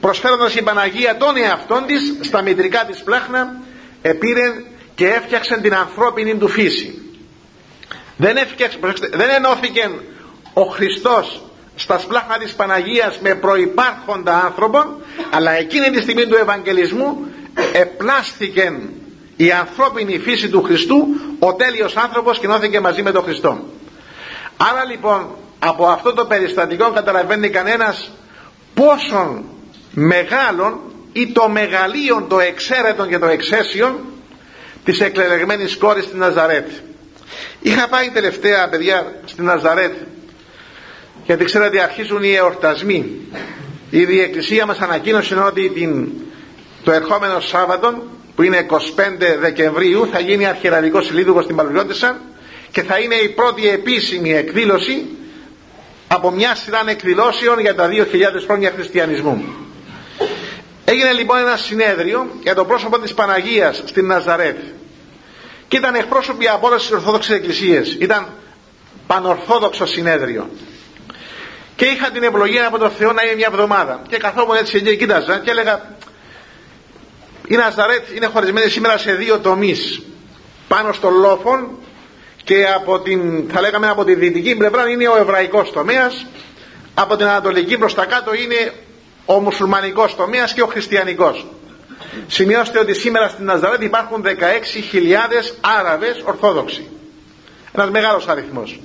[0.00, 3.56] προσφέροντας η Παναγία τον εαυτόν της στα μητρικά της πλάχνα
[4.02, 4.52] επήρε
[4.94, 7.00] και έφτιαξε την ανθρώπινη του φύση.
[8.16, 8.78] Δεν, έφτιαξε,
[9.12, 9.90] δεν ενώθηκε
[10.52, 11.42] ο Χριστός
[11.74, 17.26] στα σπλάχνα της Παναγίας με προϋπάρχοντα άνθρωπον αλλά εκείνη τη στιγμή του Ευαγγελισμού
[17.72, 18.72] επλάστηκε
[19.36, 21.06] η ανθρώπινη φύση του Χριστού
[21.38, 23.64] ο τέλειος άνθρωπος κοινώθηκε μαζί με τον Χριστό.
[24.56, 25.26] Άρα λοιπόν
[25.58, 28.10] από αυτό το περιστατικό καταλαβαίνει κανένας
[28.74, 29.44] πόσον
[29.90, 30.80] μεγάλον
[31.12, 33.98] ή το μεγαλείον το εξαίρετον και το εξαίσιον
[34.84, 36.68] της εκλεγμένης κόρης στην Ναζαρέτ.
[37.60, 39.92] Είχα πάει τελευταία παιδιά στην Ναζαρέτ
[41.26, 43.20] γιατί ξέρετε αρχίζουν οι εορτασμοί.
[43.90, 46.08] Η Διεκκλησία μας ανακοίνωσε ότι την,
[46.86, 48.02] το ερχόμενο Σάββατο
[48.34, 48.76] που είναι 25
[49.38, 52.20] Δεκεμβρίου θα γίνει αρχιεραλικό συλλήδουγο στην Παλαιότητα
[52.70, 55.06] και θα είναι η πρώτη επίσημη εκδήλωση
[56.08, 57.94] από μια σειρά εκδηλώσεων για τα 2.000
[58.46, 59.44] χρόνια χριστιανισμού.
[60.84, 64.58] Έγινε λοιπόν ένα συνέδριο για το πρόσωπο της Παναγίας στην Ναζαρέτ
[65.68, 67.96] και ήταν εκπρόσωποι από όλες τις Ορθόδοξες Εκκλησίες.
[68.00, 68.26] Ήταν
[69.06, 70.50] πανορθόδοξο συνέδριο.
[71.76, 74.02] Και είχα την ευλογία από τον Θεό να είναι μια εβδομάδα.
[74.08, 75.96] Και καθόμουν έτσι και κοίταζα και έλεγα
[77.46, 80.02] η Ναζαρέτ είναι χωρισμένη σήμερα σε δύο τομείς.
[80.68, 81.68] Πάνω στο λόφον
[82.44, 86.26] και από την, θα λέγαμε από τη δυτική πλευρά είναι ο εβραϊκός τομέας.
[86.94, 88.72] Από την ανατολική προς τα κάτω είναι
[89.24, 91.46] ο μουσουλμανικός τομέας και ο χριστιανικός.
[92.26, 94.30] Σημειώστε ότι σήμερα στην Ναζαρέτ υπάρχουν 16.000
[95.78, 96.88] Άραβες Ορθόδοξοι.
[97.72, 98.80] Ένας μεγάλος αριθμός.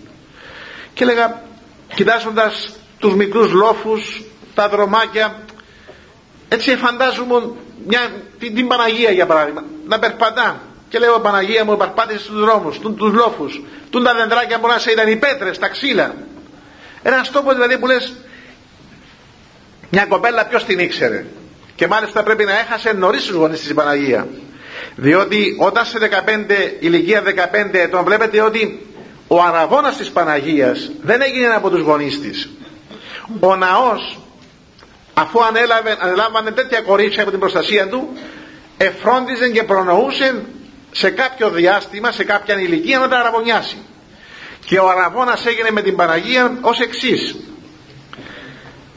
[0.94, 1.42] Και έλεγα
[1.96, 2.70] κοιτάζοντας
[3.00, 4.22] τους μικρούς λόφους
[4.54, 5.44] τα δρομάκια
[6.54, 7.52] έτσι φαντάζομαι
[7.88, 12.80] μια, την, την Παναγία για παράδειγμα να περπατά και λέω Παναγία μου περπάτησε στους δρόμους,
[12.80, 16.16] τους λόφους, τούν τα δεντράκια μπορεί να σε ήταν οι πέτρες, τα ξύλα.
[17.04, 18.14] Ένας τόπος δηλαδή που λες
[19.90, 21.26] μια κοπέλα ποιος την ήξερε.
[21.76, 24.28] Και μάλιστα πρέπει να έχασε νωρίς τους γονείς της Παναγία.
[24.96, 28.86] Διότι όταν σε 15, ηλικία 15 ετών βλέπετε ότι
[29.28, 32.50] ο αραβώνας της Παναγίας δεν έγινε από τους γονείς της.
[33.40, 34.20] Ο ναός
[35.14, 38.18] αφού ανέλαβε, ανέλαβανε τέτοια κορίτσια από την προστασία του
[38.78, 40.44] εφρόντιζε και προνοούσε
[40.92, 43.78] σε κάποιο διάστημα, σε κάποια ηλικία να τα αραβωνιάσει.
[44.66, 47.36] Και ο αραβώνας έγινε με την Παναγία ως εξής.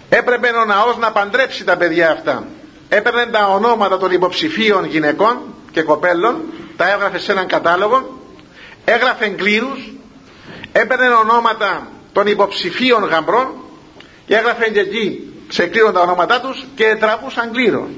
[0.08, 2.46] Έπρεπε ο ναός να παντρέψει τα παιδιά αυτά.
[2.88, 6.42] Έπαιρνε τα ονόματα των υποψηφίων γυναικών και κοπέλων,
[6.76, 8.18] τα έγραφε σε έναν κατάλογο,
[8.84, 9.92] έγραφε κλήρους,
[10.72, 13.48] έπαιρνε ονόματα των υποψηφίων γαμπρών
[14.26, 17.88] και έγραφε και εκεί σε κλήρο τα ονόματά τους και τραβούσαν κλήρο.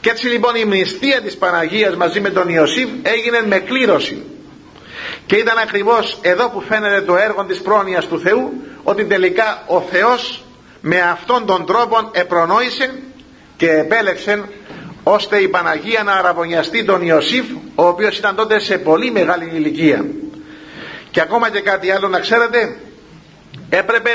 [0.00, 4.22] Και έτσι λοιπόν η μνηστία της Παναγίας μαζί με τον Ιωσήφ έγινε με κλήρωση.
[5.26, 8.52] Και ήταν ακριβώς εδώ που φαίνεται το έργο της πρόνοιας του Θεού
[8.82, 10.44] ότι τελικά ο Θεός
[10.80, 13.02] με αυτόν τον τρόπο επρονόησε
[13.56, 14.42] και επέλεξε
[15.02, 20.04] ώστε η Παναγία να αραβωνιαστεί τον Ιωσήφ ο οποίος ήταν τότε σε πολύ μεγάλη ηλικία.
[21.10, 22.76] Και ακόμα και κάτι άλλο να ξέρετε
[23.68, 24.10] έπρεπε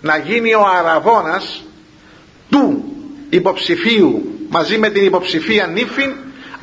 [0.00, 1.64] να γίνει ο αραβώνας
[2.50, 2.84] του
[3.30, 6.12] υποψηφίου μαζί με την υποψηφία νύφη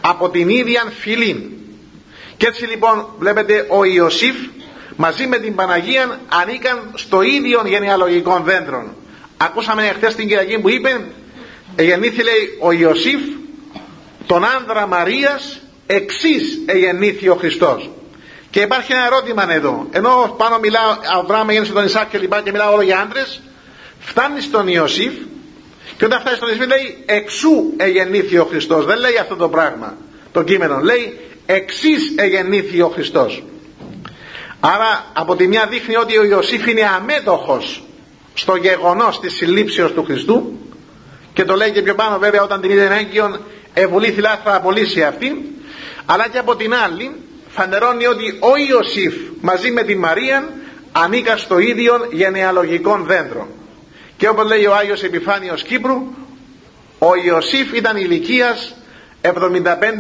[0.02, 1.58] από την ίδια φυλή
[2.38, 4.36] και έτσι λοιπόν βλέπετε ο Ιωσήφ
[4.95, 8.95] μαζί με την Παναγία ανήκαν στο ίδιο γενεαλογικό δέντρο.
[9.38, 11.06] Ακούσαμε χθες την Κυριακή που είπε
[11.76, 13.21] εγεννήθη λέει ο Ιωσήφ
[14.26, 17.89] τον άνδρα Μαρίας εξής εγεννήθη ο Χριστός
[18.50, 19.88] και υπάρχει ένα ερώτημα εδώ.
[19.91, 23.41] Ενώ πάνω μιλάω Αβράμ γέννησε τον Ισάκ και λοιπά και μιλάω όλο για άντρες
[24.00, 25.13] φτάνει στον Ιωσήφ
[25.97, 28.86] και όταν φτάσει στον Ισμή λέει εξού εγεννήθη ο Χριστός.
[28.86, 29.97] Δεν λέει αυτό το πράγμα
[30.31, 30.79] το κείμενο.
[30.79, 33.43] Λέει εξής εγεννήθη ο Χριστός.
[34.60, 37.83] Άρα από τη μια δείχνει ότι ο Ιωσήφ είναι αμέτωχος
[38.33, 40.60] στο γεγονός της συλλήψεως του Χριστού
[41.33, 43.39] και το λέει και πιο πάνω βέβαια όταν την είδε έγκυον
[43.73, 45.55] ευουλή θυλά θα απολύσει αυτή
[46.05, 47.12] αλλά και από την άλλη
[47.47, 50.49] φανερώνει ότι ο Ιωσήφ μαζί με τη Μαρία
[50.91, 53.47] ανήκα στο ίδιο γενεαλογικών δέντρο
[54.17, 55.95] και όπως λέει ο Άγιος Επιφάνιος Κύπρου
[56.99, 58.75] ο Ιωσήφ ήταν ηλικίας
[59.21, 59.32] 75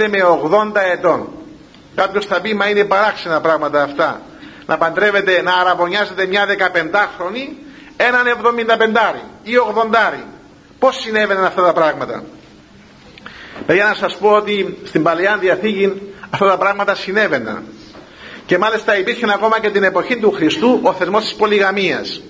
[0.09, 1.27] με 80 ετών
[1.97, 4.21] κάποιος θα πει μα είναι παράξενα πράγματα αυτά.
[4.65, 7.55] Να παντρεύεται να αραβωνιάζεται μια 15χρονη
[7.97, 8.23] έναν
[9.15, 9.51] 75 ή
[10.13, 10.19] 80
[10.79, 12.23] πως συνέβαιναν αυτά τα πράγματα.
[13.67, 17.63] Για να σας πω ότι στην Παλαιά Διαθήκη αυτά τα πράγματα συνέβαιναν.
[18.45, 22.21] Και μάλιστα υπήρχε ακόμα και την εποχή του Χριστού ο θεσμός της πολυγαμίας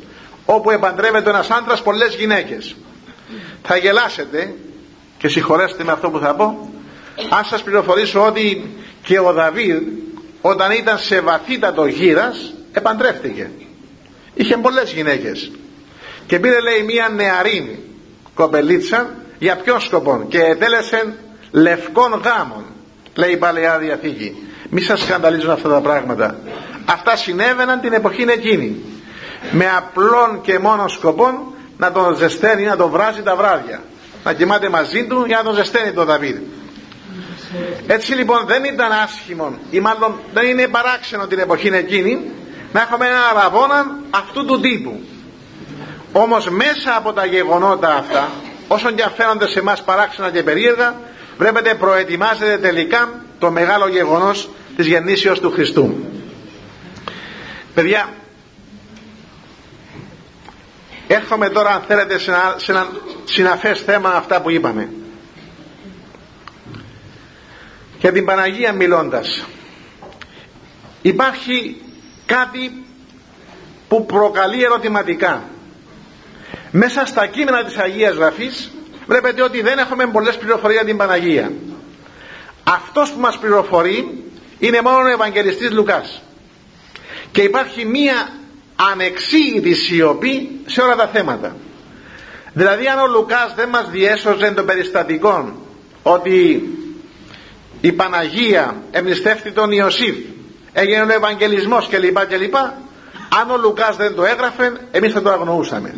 [0.50, 2.76] όπου επαντρεύεται ένας άντρας πολλές γυναίκες.
[3.64, 4.54] Θα γελάσετε
[5.18, 6.70] και συγχωρέστε με αυτό που θα πω.
[7.30, 9.82] Αν σας πληροφορήσω ότι και ο Δαβίδ
[10.42, 13.50] όταν ήταν σε βαθύτατο γύρας επαντρεύτηκε.
[14.34, 15.52] Είχε πολλές γυναίκες.
[16.28, 17.84] Και πήρε λέει μία νεαρή
[18.34, 19.16] κοπελίτσα.
[19.40, 21.16] Για ποιον σκοπό και ετέλεσε
[21.52, 22.66] λευκών γάμων
[23.16, 24.36] λέει η Παλαιά Διαθήκη.
[24.70, 26.40] Μη σας σκανδαλίζουν αυτά τα πράγματα.
[26.86, 28.82] Αυτά συνέβαιναν την εποχή εκείνη
[29.52, 33.82] με απλόν και μόνο σκοπό να τον ζεσταίνει να τον βράζει τα βράδια.
[34.24, 36.38] Να κοιμάται μαζί του για να τον ζεσταίνει τον Δαβίδ.
[37.88, 42.32] Έτσι λοιπόν δεν ήταν άσχημο ή μάλλον δεν είναι παράξενο την εποχή εκείνη
[42.74, 45.02] να έχουμε ένα αραβόνα αυτού του τύπου.
[46.12, 48.30] Όμως μέσα από τα γεγονότα αυτά
[48.68, 50.96] όσον και φαίνονται σε εμάς παράξενα και περίεργα
[51.38, 55.96] βλέπετε προετοιμάζεται τελικά το μεγάλο γεγονός της γεννήσεως του Χριστού.
[57.74, 58.10] Παιδιά
[61.08, 62.88] έρχομαι τώρα αν θέλετε σε ένα, σε ένα
[63.24, 64.90] συναφές θέμα αυτά που είπαμε.
[68.00, 69.46] Για την Παναγία μιλώντας.
[71.02, 71.82] Υπάρχει
[72.26, 72.86] κάτι
[73.88, 75.44] που προκαλεί ερωτηματικά.
[76.72, 78.72] Μέσα στα κείμενα της Αγίας Γραφής
[79.08, 81.52] βλέπετε ότι δεν έχουμε πολλές πληροφορίες για την Παναγία.
[82.64, 84.24] Αυτός που μας πληροφορεί
[84.60, 86.22] είναι μόνο ο Ευαγγελιστής Λουκάς.
[87.32, 88.30] Και υπάρχει μία
[88.92, 91.56] ανεξήγητη σιωπή σε όλα τα θέματα.
[92.54, 95.56] Δηλαδή αν ο Λουκάς δεν μας διέσωζε το περιστατικό
[96.04, 96.70] ότι
[97.82, 100.16] η Παναγία εμπνηστεύτη τον Ιωσήφ
[100.74, 102.56] έγινε ο Ευαγγελισμός κλπ κλπ
[103.42, 105.96] αν ο Λουκάς δεν το έγραφε εμείς θα το αγνοούσαμε.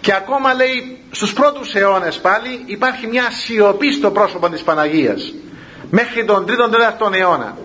[0.00, 5.34] Και ακόμα λέει στους πρώτους αιώνες πάλι υπάρχει μια σιωπή στο πρόσωπο της Παναγίας
[5.90, 7.56] μέχρι τον 3ο 4ο αιώνα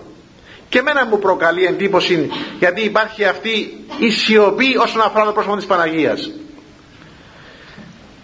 [0.70, 5.66] και εμένα μου προκαλεί εντύπωση γιατί υπάρχει αυτή η σιωπή όσον αφορά το πρόσωπο της
[5.66, 6.30] Παναγίας.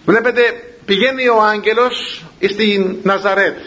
[0.05, 0.41] Βλέπετε
[0.85, 3.57] πηγαίνει ο άγγελος στην Ναζαρέτ.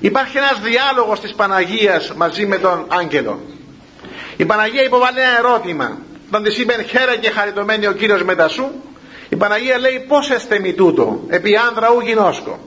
[0.00, 3.40] Υπάρχει ένας διάλογος της Παναγίας μαζί με τον άγγελο.
[4.36, 5.98] Η Παναγία υποβάλλει ένα ερώτημα.
[6.28, 8.72] Όταν της είπε χαίρε και χαριτωμένη ο Κύριος σου
[9.28, 12.58] η Παναγία λέει πως έστε μη τούτο επί άνδρα ου γινώσκο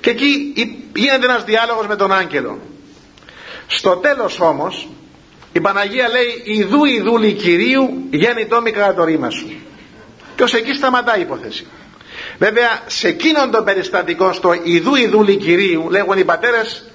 [0.00, 0.52] και εκεί
[0.96, 2.58] γίνεται ένας διάλογος με τον άγγελο
[3.76, 4.88] στο τέλος όμως
[5.52, 9.52] η Παναγία λέει ιδού ιδούλη Κυρίου γέννητό μη κατά το ρήμα σου
[10.36, 11.66] και ως εκεί σταματά η υπόθεση.
[12.38, 16.90] Βέβαια σε εκείνον το περιστατικό στο ιδού ιδούλη Κυρίου λέγουν οι πατέρες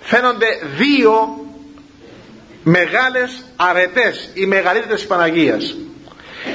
[0.00, 1.44] φαίνονται δύο
[2.62, 5.76] μεγάλες αρετές οι μεγαλύτερες της Παναγίας.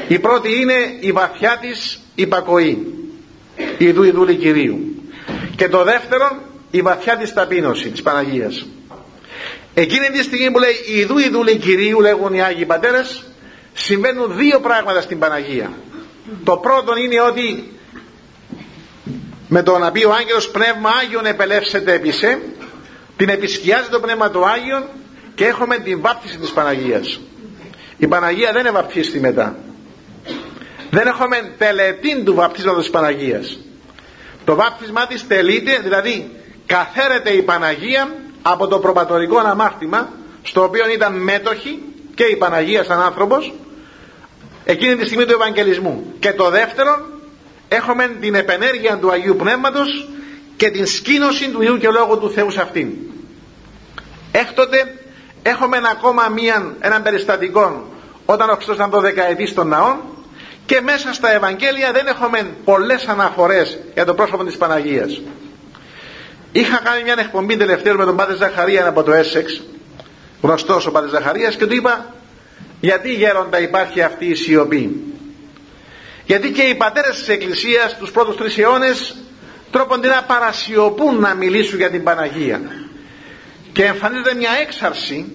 [0.08, 2.94] Η πρώτη είναι η βαθιά της υπακοή.
[3.78, 5.04] Ιδού ιδούλη Κυρίου
[5.56, 8.66] και το δεύτερο η βαθιά της ταπείνωση της Παναγίας
[9.74, 13.24] εκείνη τη στιγμή που λέει ιδού ιδούλη Κυρίου λέγουν οι Άγιοι Πατέρες
[13.74, 15.74] συμβαίνουν δύο πράγματα στην Παναγία.
[16.44, 17.72] Το πρώτο είναι ότι
[19.48, 22.40] με το να πει ο άγγελος πνεύμα Άγιον επελεύσεται επισέ
[23.18, 24.84] την επισκιάζει το πνεύμα του Άγιον
[25.36, 27.20] και έχουμε την βάπτιση της Παναγίας
[28.04, 29.56] η Παναγία δεν είναι βαπτίστη μετά.
[30.90, 33.60] Δεν έχουμε τελετήν του βαπτίσματος της Παναγίας.
[34.46, 36.32] Το βάπτισμά της τελείται δηλαδή
[36.66, 40.10] καθαίρεται η Παναγία από το προπατορικό αναμάρτημα
[40.43, 41.79] στο οποίο ήταν μέτοχη
[42.15, 43.53] και η Παναγία σαν άνθρωπος
[44.65, 46.13] εκείνη τη στιγμή του Ευαγγελισμού.
[46.19, 47.06] Και το δεύτερο
[47.67, 50.08] έχουμε την επενέργεια του Αγίου Πνεύματος
[50.56, 52.89] και την σκήνωση του Ιού και Λόγου του Θεού σε αυτήν.
[54.32, 54.97] Έκτοτε
[55.43, 57.88] έχουμε ακόμα μία, έναν περιστατικό
[58.25, 59.95] όταν ο Χριστός ήταν το δεκαετή στον ναό
[60.65, 65.21] και μέσα στα Ευαγγέλια δεν έχουμε πολλές αναφορές για το πρόσωπο της Παναγίας
[66.54, 69.62] είχα κάνει μια εκπομπή τελευταία με τον Πάτερ Ζαχαρίας από το Έσεξ
[70.42, 72.13] γνωστός ο Πάτερ Ζαχαρίας και του είπα
[72.80, 75.13] γιατί γέροντα υπάρχει αυτή η σιωπή;
[76.26, 79.16] Γιατί και οι πατέρες της Εκκλησίας τους πρώτους τρεις αιώνες
[79.72, 82.62] τρόπονται να παρασιωπούν να μιλήσουν για την Παναγία.
[83.74, 85.26] Και εμφανίζεται μια έξαρση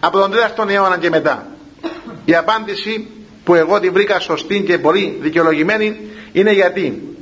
[0.00, 1.46] από τον 4ο αιώνα και μετά.
[2.24, 3.08] Η απάντηση
[3.44, 6.00] που εγώ την βρήκα σωστή και πολύ δικαιολογημένη
[6.32, 7.16] είναι γιατί.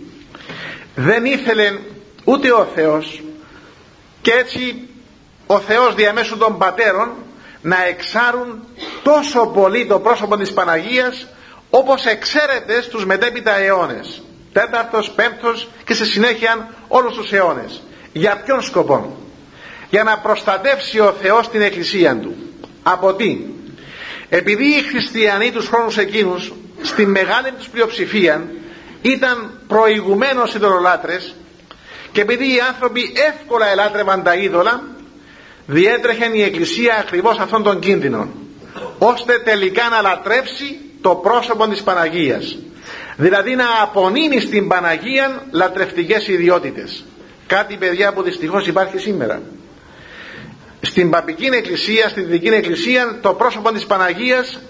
[0.94, 1.78] Δεν ήθελε
[2.24, 3.23] ούτε ο Θεός
[4.24, 4.88] και έτσι
[5.46, 7.12] ο Θεός διαμέσου των πατέρων
[7.62, 8.64] να εξάρουν
[9.02, 11.26] τόσο πολύ το πρόσωπο της Παναγίας
[11.70, 14.22] όπως εξαίρεται στους μετέπειτα αιώνες.
[14.52, 17.82] Τέταρτος, πέμπτος και σε συνέχεια όλους τους αιώνες.
[18.12, 19.16] Για ποιον σκοπό
[19.90, 22.34] για να προστατεύσει ο Θεός την εκκλησία του.
[22.82, 23.38] Από τι;
[24.28, 26.52] Επειδή οι χριστιανοί τους χρόνους εκείνους
[26.82, 28.44] στη μεγάλη τους πλειοψηφία
[29.02, 31.34] ήταν προηγουμένως ειδωλολάτρες
[32.14, 34.82] και επειδή οι άνθρωποι εύκολα ελάτρευαν τα είδωλα
[35.66, 38.28] διέτρεχε η εκκλησία ακριβώς αυτόν τον κίνδυνο
[38.98, 42.58] ώστε τελικά να λατρεύσει το πρόσωπο της Παναγίας.
[43.16, 47.04] Δηλαδή να απονείμει στην Παναγία λατρευτικές ιδιότητες.
[47.46, 49.42] Κάτι παιδιά που δυστυχώς υπάρχει σήμερα.
[50.80, 54.60] Στην παπική εκκλησία, στην δυτική εκκλησία το πρόσωπο της Παναγίας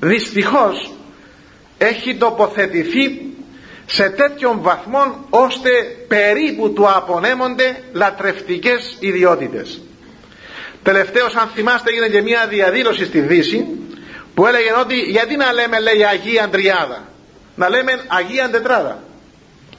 [0.00, 0.92] δυστυχώς
[1.78, 3.33] έχει τοποθετηθεί
[3.86, 5.70] σε τέτοιον βαθμό ώστε
[6.08, 9.80] περίπου του απονέμονται λατρευτικές ιδιότητες.
[10.82, 13.66] Τελευταίως αν θυμάστε έγινε και μια διαδήλωση στη Δύση
[14.34, 17.08] που έλεγε ότι γιατί να λέμε λέει Αγία Τριάδα
[17.54, 19.02] να λέμε Αγία Τετράδα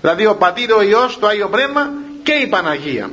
[0.01, 1.93] δηλαδή ο Πατήρ, ο Υιός, το Άγιο Πνεύμα
[2.23, 3.09] και η Παναγία.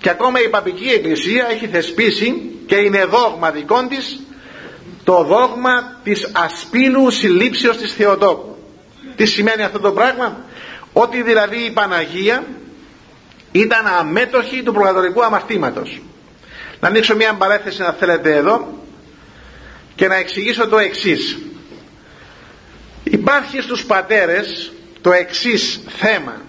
[0.00, 4.20] Και ακόμα η Παπική Εκκλησία έχει θεσπίσει και είναι δόγμα δικών της
[5.04, 8.57] το δόγμα της ασπίλου συλλήψεως της Θεοτόκου
[9.16, 10.36] τι σημαίνει αυτό το πράγμα;
[10.92, 12.44] Ότι δηλαδή η Παναγία
[13.52, 16.00] ήταν αμέτωχη του προγατορικού αμαρτήματος.
[16.80, 18.82] Να ανοίξω μια παρέθεση να θέλετε εδώ
[19.94, 21.38] και να εξηγήσω το εξής.
[23.04, 26.40] Υπάρχει στους πατέρες το εξής θέμα.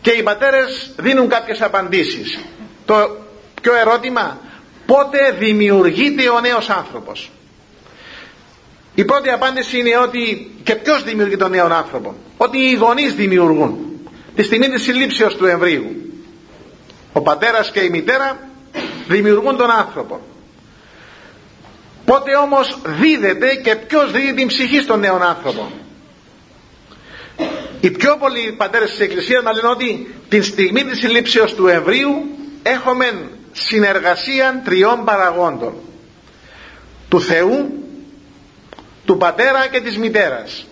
[0.00, 2.38] Και οι πατέρες δίνουν κάποιες απαντήσεις.
[2.84, 3.16] Το
[3.62, 4.40] πιο ερώτημα
[4.86, 7.30] πότε δημιουργείται ο νέος άνθρωπος;
[8.94, 12.14] Η πρώτη απάντηση είναι ότι και ποιος δημιουργεί τον νέο άνθρωπο.
[12.36, 13.78] Ότι οι γονείς δημιουργούν.
[14.34, 15.84] Τη στιγμή της συλλήψεως του εμβρίου.
[17.12, 18.48] Ο πατέρας και η μητέρα
[19.08, 20.20] δημιουργούν τον άνθρωπο.
[22.04, 25.70] Πότε όμως δίδεται και ποιος δίδει την ψυχή στον νέο άνθρωπο.
[27.80, 32.24] Οι πιο πολλοί πατέρες της Εκκλησίας να λένε ότι την στιγμή της συλλήψεως του εμβρίου
[32.62, 35.74] έχουμε συνεργασία τριών παραγόντων.
[37.08, 37.83] Του Θεού
[39.04, 40.66] του πατέρα και της μητέρας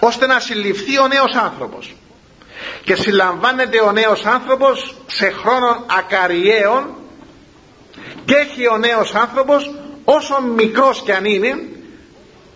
[0.00, 1.94] ώστε να συλληφθεί ο νέος άνθρωπος.
[2.84, 6.94] Και συλλαμβάνεται ο νέος άνθρωπος σε χρόνο ακαριαίων
[8.24, 11.58] και έχει ο νέος άνθρωπος όσο μικρός κι αν είναι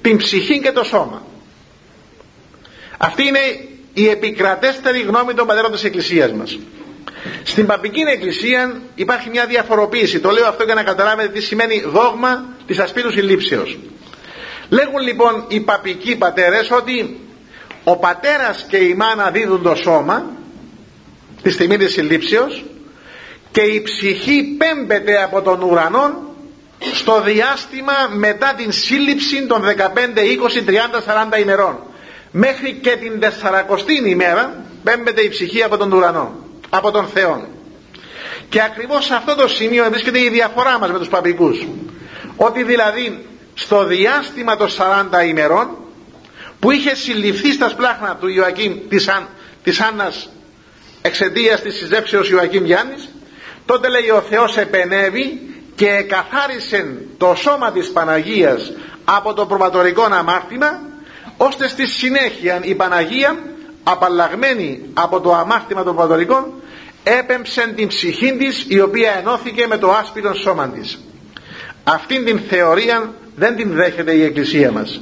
[0.02, 1.22] την ψυχή και το σώμα.
[2.98, 6.58] Αυτή είναι η επικρατέστερη γνώμη των πατέρων της Εκκλησίας μας.
[7.42, 10.20] Στην παπική εκκλησία υπάρχει μια διαφοροποίηση.
[10.20, 13.78] Το λέω αυτό για να καταλάβετε τι σημαίνει δόγμα της ασπίδου συλλήψεως
[14.68, 17.20] λέγουν λοιπόν οι παπικοί πατέρες ότι
[17.84, 20.24] ο πατέρας και η μάνα δίδουν το σώμα
[21.42, 22.64] τη στιγμή της συλλήψεως
[23.50, 26.34] και η ψυχή πέμπεται από τον ουρανό
[26.92, 31.78] στο διάστημα μετά την σύλληψη των 15, 20, 30, 40 ημερών.
[32.30, 36.34] Μέχρι και την 40η ημέρα πέμπεται η ψυχή από τον ουρανό
[36.70, 37.48] από τον Θεό
[38.48, 41.66] και ακριβώς σε αυτό το σημείο βρίσκεται η διαφορά μας με τους παπικούς.
[42.36, 45.68] Ότι δηλαδή στο διάστημα των 40 ημερών
[46.60, 49.28] που είχε συλληφθεί στα σπλάχνα του Ιωακήμ της, Αν,
[49.62, 50.30] της Άννας
[51.02, 53.08] εξαιτίας της συζεύξεως Ιωακήμ Γιάννης
[53.66, 55.40] τότε λέει ο Θεός επενεύει
[55.74, 58.72] και εκαθάρισε το σώμα της Παναγίας
[59.04, 60.80] από το προβατορικό αμάρτημα
[61.36, 63.38] ώστε στη συνέχεια η Παναγία
[63.82, 66.52] απαλλαγμένη από το αμάρτημα των προβατορικών
[67.02, 70.98] έπεμψε την ψυχή της η οποία ενώθηκε με το άσπυρο σώμα της
[71.84, 75.00] αυτήν την θεωρία δεν την δέχεται η Εκκλησία μας.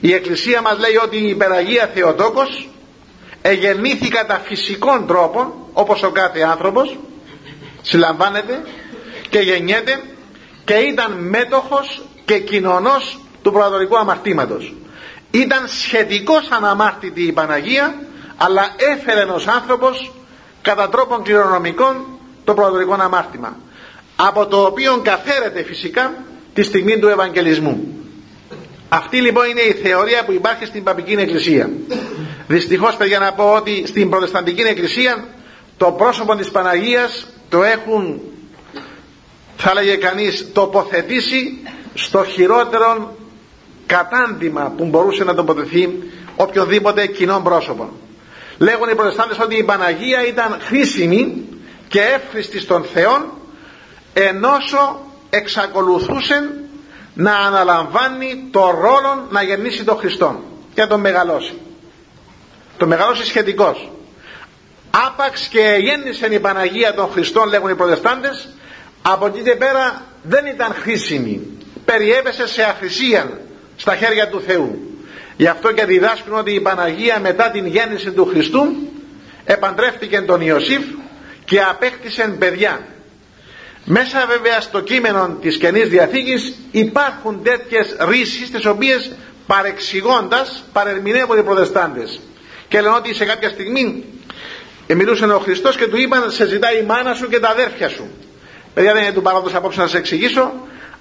[0.00, 2.68] Η Εκκλησία μας λέει ότι η υπεραγία Θεοτόκος
[3.42, 6.96] εγεννήθη κατά φυσικών τρόπων όπως ο κάθε άνθρωπος
[7.82, 8.62] συλλαμβάνεται
[9.28, 10.00] και γεννιέται
[10.64, 14.74] και ήταν μέτοχος και κοινωνός του προδορικού αμαρτήματος.
[15.30, 17.94] Ήταν σχετικός αναμάρτητη η Παναγία
[18.36, 20.12] αλλά έφερε ως άνθρωπος
[20.62, 22.06] κατά τρόπον κληρονομικών
[22.44, 23.56] το προδορικό αμάρτημα
[24.16, 26.12] από το οποίο καθαίρεται φυσικά
[26.54, 27.88] τη στιγμή του Ευαγγελισμού.
[28.88, 31.70] Αυτή λοιπόν είναι η θεωρία που υπάρχει στην Παπική Εκκλησία.
[32.46, 35.28] Δυστυχώς παιδιά να πω ότι στην Προτεσταντική Εκκλησία
[35.76, 38.20] το πρόσωπο της Παναγίας το έχουν
[39.56, 41.58] θα έλεγε κανείς τοποθετήσει
[41.94, 43.16] στο χειρότερο
[43.86, 45.88] κατάντημα που μπορούσε να τοποθετηθεί
[46.36, 47.92] οποιοδήποτε κοινό πρόσωπο.
[48.58, 51.44] Λέγουν οι Προτεστάντες ότι η Παναγία ήταν χρήσιμη
[51.88, 53.38] και εύχριστη στον Θεό
[54.12, 55.00] ενώσο
[55.36, 56.50] εξακολουθούσε
[57.14, 60.42] να αναλαμβάνει το ρόλο να γεννήσει τον Χριστό
[60.74, 61.54] και να τον μεγαλώσει.
[62.76, 63.88] Το μεγαλώσει σχετικός
[65.06, 68.48] άπαξ και γέννησε η Παναγία των Χριστών λέγουν οι Προτεστάντες
[69.02, 71.40] από εκεί και πέρα δεν ήταν χρήσιμη.
[71.84, 73.40] Περιέπεσε σε αχρησία
[73.76, 74.98] στα χέρια του Θεού.
[75.36, 78.66] Γι' αυτό και διδάσκουν ότι η Παναγία μετά την γέννηση του Χριστού
[79.44, 80.82] επαντρεύτηκε τον Ιωσήφ
[81.44, 82.80] και απέκτησε παιδιά
[83.84, 89.12] μέσα βέβαια στο κείμενο της Καινής Διαθήκης υπάρχουν τέτοιες ρίσεις τις οποίες
[89.46, 92.20] παρεξηγώντας παρερμηνεύονται οι προτεστάντες.
[92.68, 94.04] Και λένε ότι σε κάποια στιγμή
[94.86, 98.10] μιλούσε ο Χριστός και του είπαν σε ζητάει η μάνα σου και τα αδέρφια σου
[98.74, 100.52] παιδιά δεν είναι του παρόντος απόψε να σας εξηγήσω.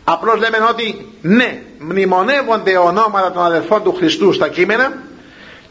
[0.03, 4.93] Απλώς λέμε ότι ναι μνημονεύονται ονόματα των αδερφών του Χριστού στα κείμενα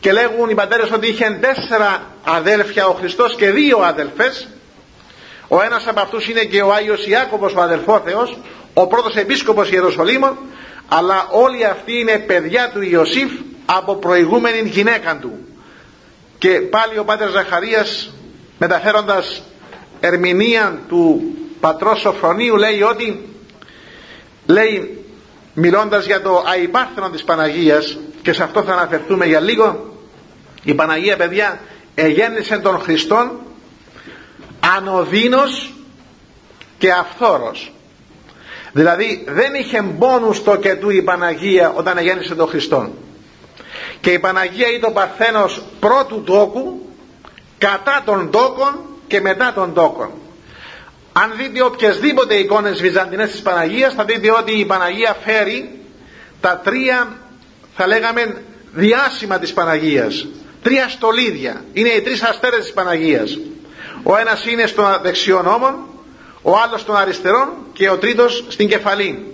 [0.00, 4.48] και λέγουν οι πατέρες ότι είχε τέσσερα αδέλφια ο Χριστός και δύο αδελφές
[5.54, 8.38] ο ένας από αυτούς είναι και ο Άγιος Ιάκωβος ο αδελφόθεος
[8.74, 10.36] ο πρώτος επίσκοπος Ιεροσολύμων
[10.88, 13.30] αλλά όλοι αυτοί είναι παιδιά του Ιωσήφ
[13.66, 15.38] από προηγούμενη γυναίκα του.
[16.38, 18.10] Και πάλι ο Πάτερ Ζαχαρίας
[18.58, 19.42] μεταφέροντας
[20.00, 21.22] ερμηνεία του
[21.60, 23.28] πατρός Σοφρονίου λέει ότι
[24.46, 25.04] λέει
[25.54, 29.96] μιλώντας για το αϊπάρθενο της Παναγίας και σε αυτό θα αναφερθούμε για λίγο
[30.62, 31.60] η Παναγία παιδιά
[31.94, 33.30] εγέννησε τον Χριστόν
[34.76, 35.72] ανωδίνος
[36.78, 37.72] και αυθόρος.
[38.72, 42.92] Δηλαδή δεν είχε μπόνους στο και του η Παναγία όταν εγέννησε τον Χριστόν.
[44.00, 46.88] Και η Παναγία ήταν ο Παρθένος πρώτου τόκου
[47.58, 50.10] κατά των τόκων και μετά των τόκων.
[51.12, 55.78] Αν δείτε οποιασδήποτε εικόνες βυζαντινές της Παναγίας θα δείτε ότι η Παναγία φέρει
[56.40, 57.16] τα τρία
[57.76, 58.42] θα λέγαμε
[58.72, 60.26] διάσημα της Παναγίας.
[60.62, 61.64] Τρία στολίδια.
[61.72, 63.38] Είναι οι τρεις αστέρες της Παναγίας
[64.02, 65.90] ο ένας είναι στον δεξιό νόμο
[66.42, 69.26] ο άλλος στον αριστερό και ο τρίτος στην κεφαλή.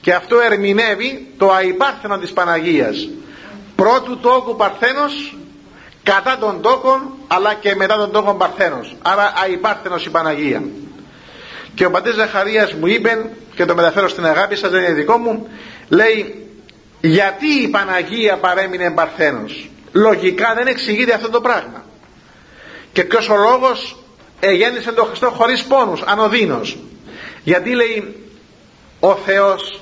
[0.00, 3.08] Και αυτό ερμηνεύει το αϊπάρθενο της Παναγίας.
[3.76, 5.36] Πρώτου τόκου Παρθένος
[6.02, 8.96] κατά των τόκων αλλά και μετά των τόκων Παρθένος.
[9.02, 10.62] Άρα αϊπάρθενος η Παναγία.
[11.74, 15.18] Και ο πατήρ Ζαχαρίας μου είπε και το μεταφέρω στην αγάπη σας δεν είναι δικό
[15.18, 15.48] μου
[15.88, 16.48] λέει
[17.00, 21.84] γιατί η Παναγία παρέμεινε Παρθένος; Λογικά δεν εξηγείται αυτό το πράγμα.
[22.92, 23.96] Και ποιος ο λόγος
[24.40, 26.78] εγέννησε τον Χριστό χωρίς πόνους ανωδίνος
[27.44, 28.14] γιατί λέει
[29.00, 29.80] ο Θεός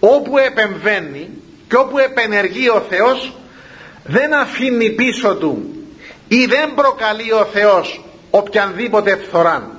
[0.00, 1.30] όπου επεμβαίνει
[1.68, 3.32] και όπου επενεργεί ο Θεός
[4.04, 5.74] δεν αφήνει πίσω του
[6.28, 9.74] ή δεν προκαλεί ο Θεός οποιανδήποτε φθορά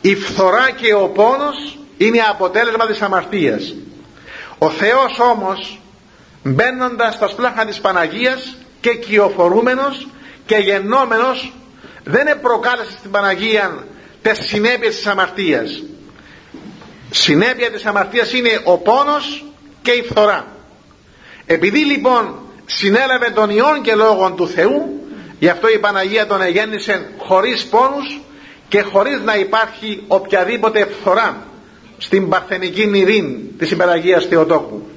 [0.00, 3.74] η φθορά και ο πόνος είναι αποτέλεσμα της αμαρτίας.
[4.58, 5.80] Ο Θεός όμως
[6.42, 10.06] μπαίνοντας στα σπλάχνα της Παναγίας και κυοφορούμενος
[10.46, 11.52] και γεννόμενος
[12.10, 13.86] δεν προκάλεσε στην Παναγία
[14.22, 15.82] τις συνέπειες της αμαρτίας.
[17.10, 19.44] Συνέπεια της αμαρτίας είναι ο πόνος
[19.82, 20.46] και η φθορά.
[21.46, 25.06] Επειδή λοιπόν συνέλαβε τον Υιόν και λόγων του Θεού
[25.38, 28.20] γι' αυτό η Παναγία τον εγέννησε χωρίς πόνους
[28.68, 31.46] και χωρίς να υπάρχει οποιαδήποτε φθορά
[31.98, 34.88] στην παρθενική νηρήν της υπεραγίας Θεοτόκου.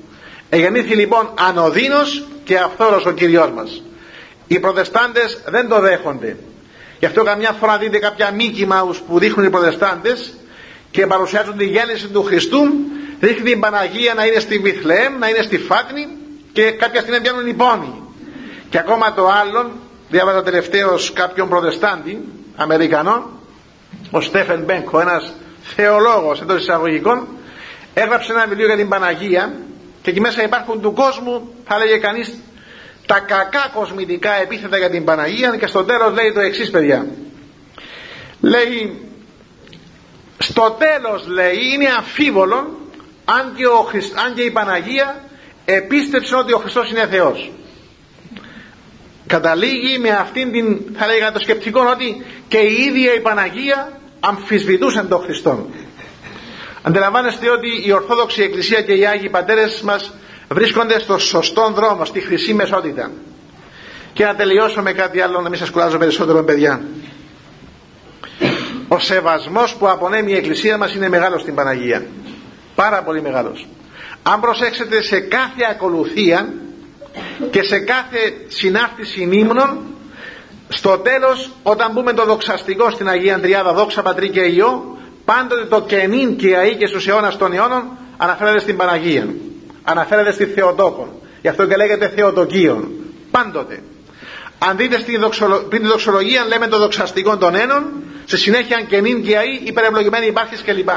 [0.49, 3.83] Εγεννήθη λοιπόν ανωδίνος και αυθόρος ο Κυριός μας.
[4.47, 6.37] Οι προτεστάντες δεν το δέχονται
[7.01, 10.33] γι' αυτό καμιά φορά δείτε κάποια μήκη μάους που δείχνουν οι προτεστάντες
[10.91, 12.59] και παρουσιάζουν τη γέννηση του Χριστού
[13.19, 16.07] δείχνει την Παναγία να είναι στη Βιθλεέμ να είναι στη Φάτνη
[16.53, 18.03] και κάποια στιγμή πιάνουν οι πόνοι.
[18.69, 19.71] Και ακόμα το άλλο
[20.09, 22.19] διάβαζα τελευταίο κάποιον προτεστάντη
[22.55, 23.29] Αμερικανό
[24.11, 27.27] ο Στέφεν Μπέγκο ένας θεολόγος εντός εισαγωγικών
[27.93, 29.53] έγραψε ένα βιβλίο για την Παναγία
[30.01, 32.39] και εκεί μέσα υπάρχουν του κόσμου θα λέγε κανείς
[33.11, 37.07] τα κακά κοσμητικά επίθετα για την Παναγία και στο τέλος λέει το εξής παιδιά.
[38.41, 39.01] Λέει
[40.37, 42.79] στο τέλος λέει είναι αμφίβολο
[43.25, 43.89] αν και, ο
[44.25, 45.23] αν και η Παναγία
[45.65, 47.51] επίστεψε ότι ο Χριστός είναι Θεός.
[49.27, 55.03] Καταλήγει με αυτήν την θα λέγαμε το σκεπτικό ότι και η ίδια η Παναγία αμφισβητούσε
[55.03, 55.69] τον Χριστό
[56.81, 60.13] αντιλαμβάνεστε ότι η Ορθόδοξη Εκκλησία και οι Άγιοι Πατέρες μας
[60.51, 63.11] βρίσκονται στο σωστό δρόμο στη χρυσή μεσότητα.
[64.13, 66.81] Και να τελειώσω με κάτι άλλο να μην σας κουράζω περισσότερο παιδιά.
[68.87, 72.05] Ο σεβασμός που απονέμει η Εκκλησία μας είναι μεγάλος στην Παναγία.
[72.75, 73.67] Πάρα πολύ μεγάλος.
[74.23, 76.53] Αν προσέξετε σε κάθε ακολουθία
[77.51, 79.79] και σε κάθε συνάρτηση ύμνων
[80.67, 85.81] στο τέλος όταν μπούμε το δοξαστικό στην Αγία Αντριάδα δόξα πατρί και Υιό πάντοτε το
[85.81, 87.83] κενήν και αή και στους αιώνας των αιώνων
[88.17, 89.27] αναφέρεται στην Παναγία
[89.83, 91.09] αναφέρεται στη Θεοτόκον.
[91.41, 92.91] Γι' αυτό και λέγεται Θεοτοκίον.
[93.31, 93.83] Πάντοτε.
[94.59, 95.57] Αν δείτε στην δοξολο...
[95.57, 97.83] τη δοξολογία λέμε το δοξαστικό των ένων
[98.25, 100.89] σε συνέχεια κενήν και αή υπερευλογημένη υπάρχεις κλπ.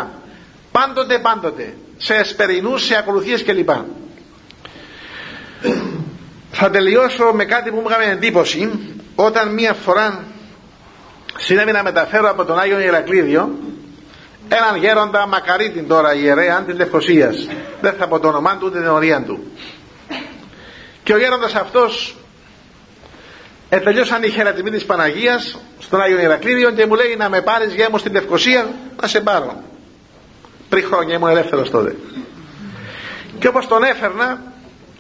[0.72, 1.74] Πάντοτε πάντοτε.
[1.96, 3.70] Σε εσπερινούς, σε ακολουθίες κλπ.
[6.50, 8.70] Θα τελειώσω με κάτι που μου έκανε εντύπωση
[9.14, 10.24] όταν μία φορά
[11.36, 13.58] συνέβη να μεταφέρω από τον Άγιο Ιερακλήδιο
[14.48, 17.48] έναν γέροντα μακαρίτην τώρα ιερέα της Λευκοσίας.
[17.80, 19.52] Δεν θα πω το όνομά του ούτε την ορία του.
[21.02, 22.16] Και ο γέροντας αυτός
[23.68, 27.90] ετελειώσαν οι χαιρετισμοί της Παναγίας στον Άγιο Ιερακλήδιο και μου λέει να με πάρεις γεια
[27.90, 28.68] μου στην Λευκοσία
[29.00, 29.62] να σε πάρω
[30.68, 31.96] πριν χρόνια ήμουν ελεύθερος τότε.
[33.38, 34.42] Και όπως τον έφερνα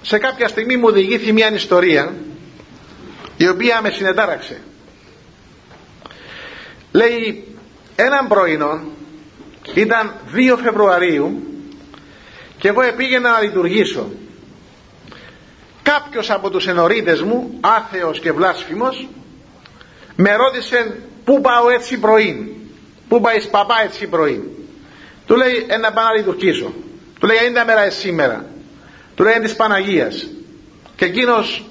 [0.02, 2.14] σε κάποια στιγμή μου διηγήθη μια ιστορία
[3.36, 4.60] η οποία με συνετάραξε.
[6.92, 7.44] Λέει
[7.96, 8.80] έναν πρωινό
[9.74, 11.42] ήταν 2 Φεβρουαρίου
[12.58, 14.10] και εγώ επήγαινα να λειτουργήσω
[15.82, 19.08] κάποιος από τους ενορίτες μου άθεος και βλάσφημος
[20.16, 22.54] με ρώτησε πού πάω έτσι πρωί
[23.08, 24.66] Πού πάει παπά έτσι πρωί.
[25.26, 26.72] Του λέει ένα πάω να λειτουργήσω.
[27.20, 28.44] Του λέει είναι τα μέρα σήμερα.
[29.14, 30.26] Του λέει είναι της Παναγίας.
[30.96, 31.64] Και εκείνος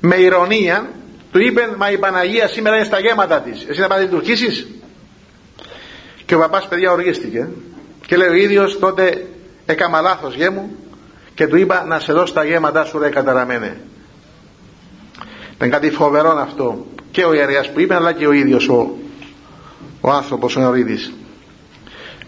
[0.00, 0.90] με ηρωνία
[1.32, 3.64] του είπε μα η Παναγία σήμερα είναι στα γέματα της.
[3.68, 4.66] Εσύ να πάει να λειτουργήσεις;
[6.30, 7.48] Και ο παπάς παιδιά οργίστηκε.
[8.06, 9.26] Και λέει ο ίδιος τότε
[9.66, 10.76] έκαμα λάθος γέ μου
[11.34, 13.80] και του είπα να σε δώσω τα γέματά σου ρε καταραμένε.
[15.54, 18.96] Ήταν κάτι φοβερό αυτό και ο ιερέας που είπε αλλά και ο ίδιος ο,
[20.00, 21.12] ο άνθρωπος ο Νορίδης.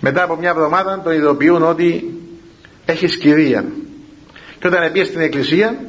[0.01, 2.21] Μετά από μια εβδομάδα τον ειδοποιούν ότι
[2.85, 3.65] έχει σκυρία.
[4.59, 5.81] Και όταν πήγε στην εκκλησία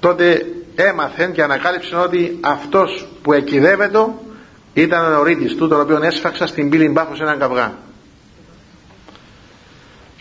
[0.00, 3.98] τότε έμαθεν και ανακάλυψε ότι αυτός που εκειδεύεται
[4.82, 7.78] ήταν ο Νορίδης του τον οποίο έσφαξα στην πύλη μπάφος σε έναν καυγά.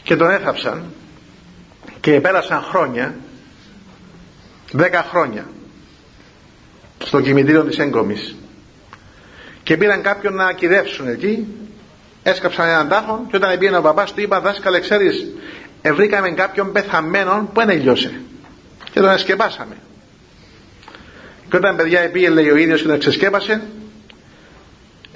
[0.04, 0.84] Και τον έθαψαν
[2.00, 3.16] και πέρασαν χρόνια
[4.72, 5.46] δέκα χρόνια
[7.04, 8.36] στο κημητήριο της έγκομης.
[9.64, 11.48] Και πήραν κάποιον να κυδεύσουν εκεί
[12.24, 15.26] έσκαψαν έναν τάφο και όταν πήγαινε ο παπάς του είπα δάσκαλε ξέρεις
[15.94, 18.22] βρήκαμε κάποιον πεθαμένο που δεν έλειωσε
[18.92, 19.76] και τον εσκεπάσαμε.
[21.50, 23.62] Και όταν παιδιά πήγε λέει ο ίδιος και τον εξεσκέπασε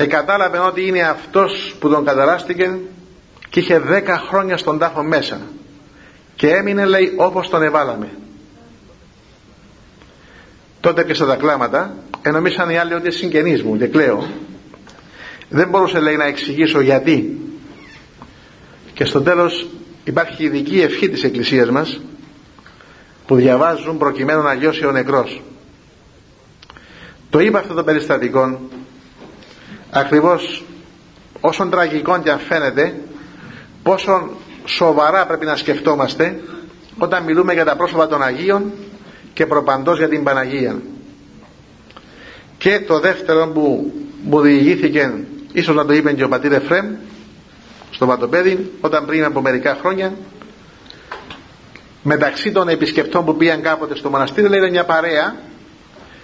[0.02, 2.78] εκατάλαβε ότι είναι αυτός που τον καταράστηκε
[3.50, 5.42] και είχε δέκα χρόνια στον τάφο μέσα.
[6.36, 8.10] Και έμεινε λέει όπως τον εβάλαμε.
[10.80, 14.28] Τότε έπιασα τα κλάματα ενομίσαν οι άλλοι ότι είναι συγγενείς μου και κλαίω.
[15.50, 17.40] Δεν μπορούσε λέει να εξηγήσω γιατί.
[18.94, 19.68] Και στο τέλος
[20.04, 22.02] υπάρχει ειδική ευχή της εκκλησίας μας
[23.26, 25.42] που διαβάζουν προκειμένου να λιώσει ο νεκρός.
[27.30, 28.60] Το είπα αυτό το περιστατικό
[29.90, 30.64] ακριβώς
[31.40, 33.00] όσον τραγικό και αν φαίνεται
[33.84, 34.30] πόσο
[34.66, 36.40] σοβαρά πρέπει να σκεφτόμαστε
[36.98, 38.72] όταν μιλούμε για τα πρόσωπα των Αγίων
[39.34, 40.82] και προπαντός για την Παναγία.
[42.58, 45.14] Και το δεύτερο που μου διηγήθηκε
[45.54, 46.96] ίσως να το είπε και ο πατήρ Εφρέμ
[47.92, 50.14] στο Βατοπέδι όταν πριν από μερικά χρόνια
[52.04, 55.36] μεταξύ των επισκεπτών που πήγαν κάποτε στο μοναστήρι λέει μια παρέα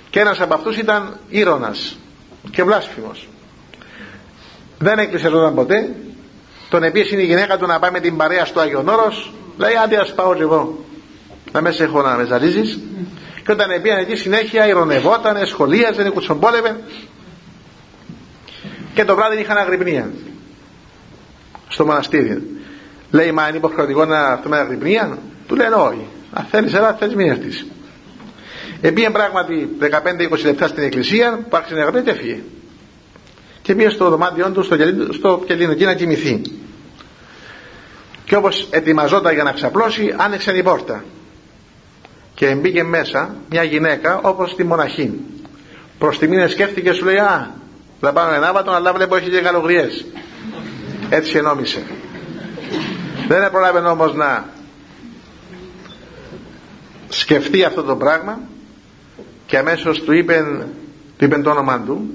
[0.09, 1.97] και ένας από αυτούς ήταν ήρωνας
[2.51, 3.28] και βλάσφημος
[4.86, 5.95] δεν έκλεισε όταν ποτέ.
[6.69, 9.33] Τον επίσης η γυναίκα του να πάει με την παρέα στο Άγιον Όρος.
[9.57, 10.86] Λέει άντε ας πάω και εγώ
[11.51, 12.79] να μέσα έχω να με ζαλίζεις
[13.45, 16.75] και όταν πήγαν εκεί συνέχεια ηρωνευόταν, σχολίαζε, κουτσομπόλευε
[18.93, 20.11] και το βράδυ είχαν αγρυπνία.
[21.67, 22.43] Στο μοναστήρι.
[23.11, 25.17] Λέει μα είναι υποχρεωτικό να έρθουμε αγρυπνία
[25.47, 26.07] του λένε όχι.
[26.33, 27.65] Αν θέλεις έλα θέλεις μην έρθεις
[28.81, 32.39] Επήγε πράγματι 15-20 λεπτά στην εκκλησία, που άρχισε να γραφεί και έφυγε.
[33.66, 34.76] Και πήγε στο δωμάτιό του, στο,
[35.11, 36.41] στο κελίνο, να κοιμηθεί.
[38.26, 41.03] Και όπως ετοιμαζόταν για να ξαπλώσει, άνοιξε η πόρτα.
[42.34, 45.20] Και μπήκε μέσα μια γυναίκα όπως τη μοναχή.
[45.97, 47.51] Προς τη μήνε σκέφτηκε σου λέει «Α,
[47.99, 50.05] θα πάω ένα άβατο, αλλά βλέπω έχει και καλογριές».
[51.09, 51.84] Έτσι ενόμισε.
[53.28, 54.49] Δεν προλάβει όμως να
[57.09, 58.39] σκεφτεί αυτό το πράγμα
[59.45, 60.66] και αμέσως του είπε,
[61.18, 62.09] του είπε το όνομα του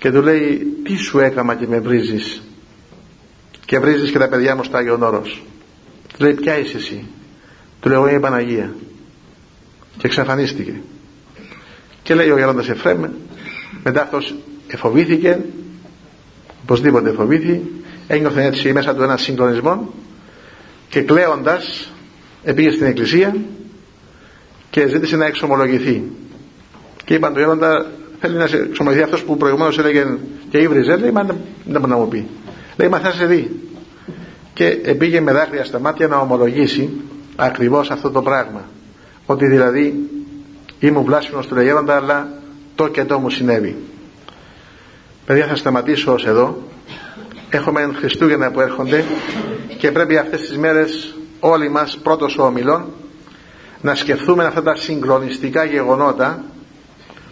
[0.00, 2.42] και του λέει τι σου έκαμα και με βρίζεις;
[3.64, 5.42] Και βρίζεις και τα παιδιά μου στο Άγιον Όρος
[6.16, 7.06] του λέει ποια είσαι εσύ;
[7.80, 8.74] Του λέει εγώ είμαι η Παναγία
[9.96, 10.80] και εξαφανίστηκε.
[12.02, 13.04] Και λέει ο γερόντας Εφρέμ
[13.82, 14.34] μετά αυτός
[14.66, 15.38] εφοβήθηκε
[16.62, 17.62] οπωσδήποτε εφοβήθη
[18.06, 19.94] ένιωθε έτσι μέσα του ένας συγκλονισμό
[20.88, 21.92] και κλαίοντας
[22.42, 23.36] επήγε στην εκκλησία
[24.70, 26.02] και ζήτησε να εξομολογηθεί.
[27.04, 27.90] Και είπαν του γέροντα
[28.20, 30.06] θέλει να σε εξομολογηθεί αυτός που προηγουμένως έλεγε
[30.50, 31.22] και ύβριζε λέει μα
[31.64, 32.26] δεν μπορεί να μου πει
[32.76, 33.50] λέει μα θα σε δει
[34.52, 36.90] και πήγε με δάκρυα στα μάτια να ομολογήσει
[37.36, 38.64] ακριβώς αυτό το πράγμα.
[39.26, 40.08] Ότι δηλαδή
[40.78, 42.28] ήμουν βλάσφημος του γέροντα αλλά
[42.74, 43.76] το και το μου συνέβη
[45.26, 46.62] παιδιά θα σταματήσω ως εδώ.
[47.50, 49.04] Έχουμε Χριστούγεννα που έρχονται
[49.78, 52.84] και πρέπει αυτές τις μέρες όλοι μας πρώτος ο ομιλών
[53.80, 56.44] να σκεφτούμε αυτά τα συγκλονιστικά γεγονότα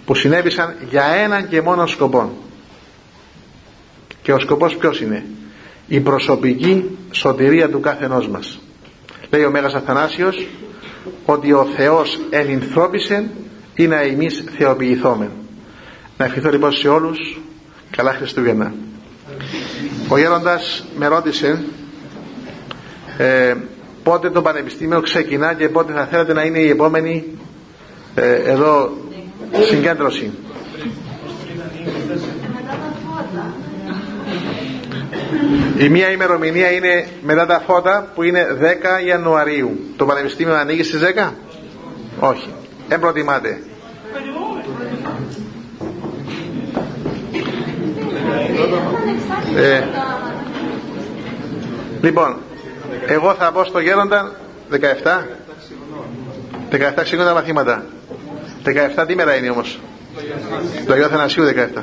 [0.08, 2.32] που συνέβησαν για έναν και μόνο σκοπό
[4.22, 5.24] και ο σκοπός ποιος είναι;
[5.86, 8.58] Η προσωπική σωτηρία του καθενός μας.
[9.30, 10.46] Λέει ο Μέγας Αθανάσιος
[11.24, 13.30] ότι ο Θεός ενυνθρώπισε
[13.74, 15.30] ή να εμείς θεοποιηθόμεν.
[16.16, 17.40] Να ευχηθώ λοιπόν σε όλους
[17.90, 18.74] καλά Χριστούγεννα.
[20.08, 21.64] Ο Γέροντας με ρώτησε
[23.18, 23.54] ε,
[24.02, 27.24] πότε το Πανεπιστήμιο ξεκινά και πότε θα θέλετε να είναι η επόμενη
[28.14, 29.06] ε, εδώ
[29.52, 30.32] συγκέντρωση.
[35.78, 38.46] Η μία ημερομηνία είναι μετά τα φώτα που είναι
[39.02, 39.78] 10 Ιανουαρίου.
[39.96, 41.30] Το Πανεπιστήμιο ανοίγει στις 10?
[42.20, 42.52] Όχι.
[42.88, 43.62] Δεν προτιμάτε.
[49.56, 49.82] Ε,
[52.00, 52.36] λοιπόν,
[53.06, 54.32] εγώ θα πω στο γέροντα
[54.70, 54.76] 17.
[56.70, 57.84] 17 ξεκινούν τα μαθήματα.
[59.02, 59.78] 17 τι μέρα είναι όμως;
[60.86, 61.82] Το Αγίου Αθανασίου 17.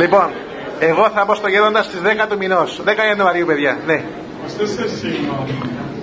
[0.00, 0.30] λοιπόν,
[0.78, 2.80] εγώ θα πω στο γέροντας στις 10 του μηνός.
[2.84, 3.78] 10 Ιανουαρίου, παιδιά.
[3.86, 4.02] Ναι.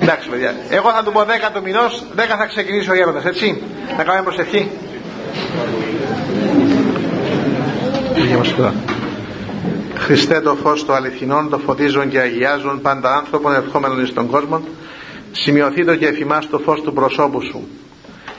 [0.01, 0.55] Εντάξει, παιδιά.
[0.69, 3.61] Εγώ θα του πω 10 του μηνός, 10 θα ξεκινήσει ο γέροντας, έτσι.
[3.97, 4.71] Να κάνουμε προσευχή.
[9.97, 14.61] Χριστέ το φως το αληθινών, το φωτίζουν και αγιάζουν πάντα άνθρωπον ερχόμενων εις τον κόσμο.
[15.31, 17.67] Σημειωθεί το και εφημάς το φως του προσώπου σου.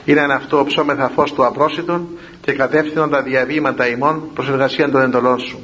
[0.05, 2.07] Είναι ένα αυτό ψώμεθα φως του απρόσιτων
[2.41, 5.59] και κατεύθυνον τα διαβήματα ημών προς εργασία των εντολών σου.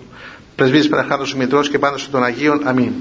[0.55, 2.67] Πρεσβείς Παναχάτου σου Μητρός και πάνω σου των Αγίων.
[2.67, 2.91] Αμήν.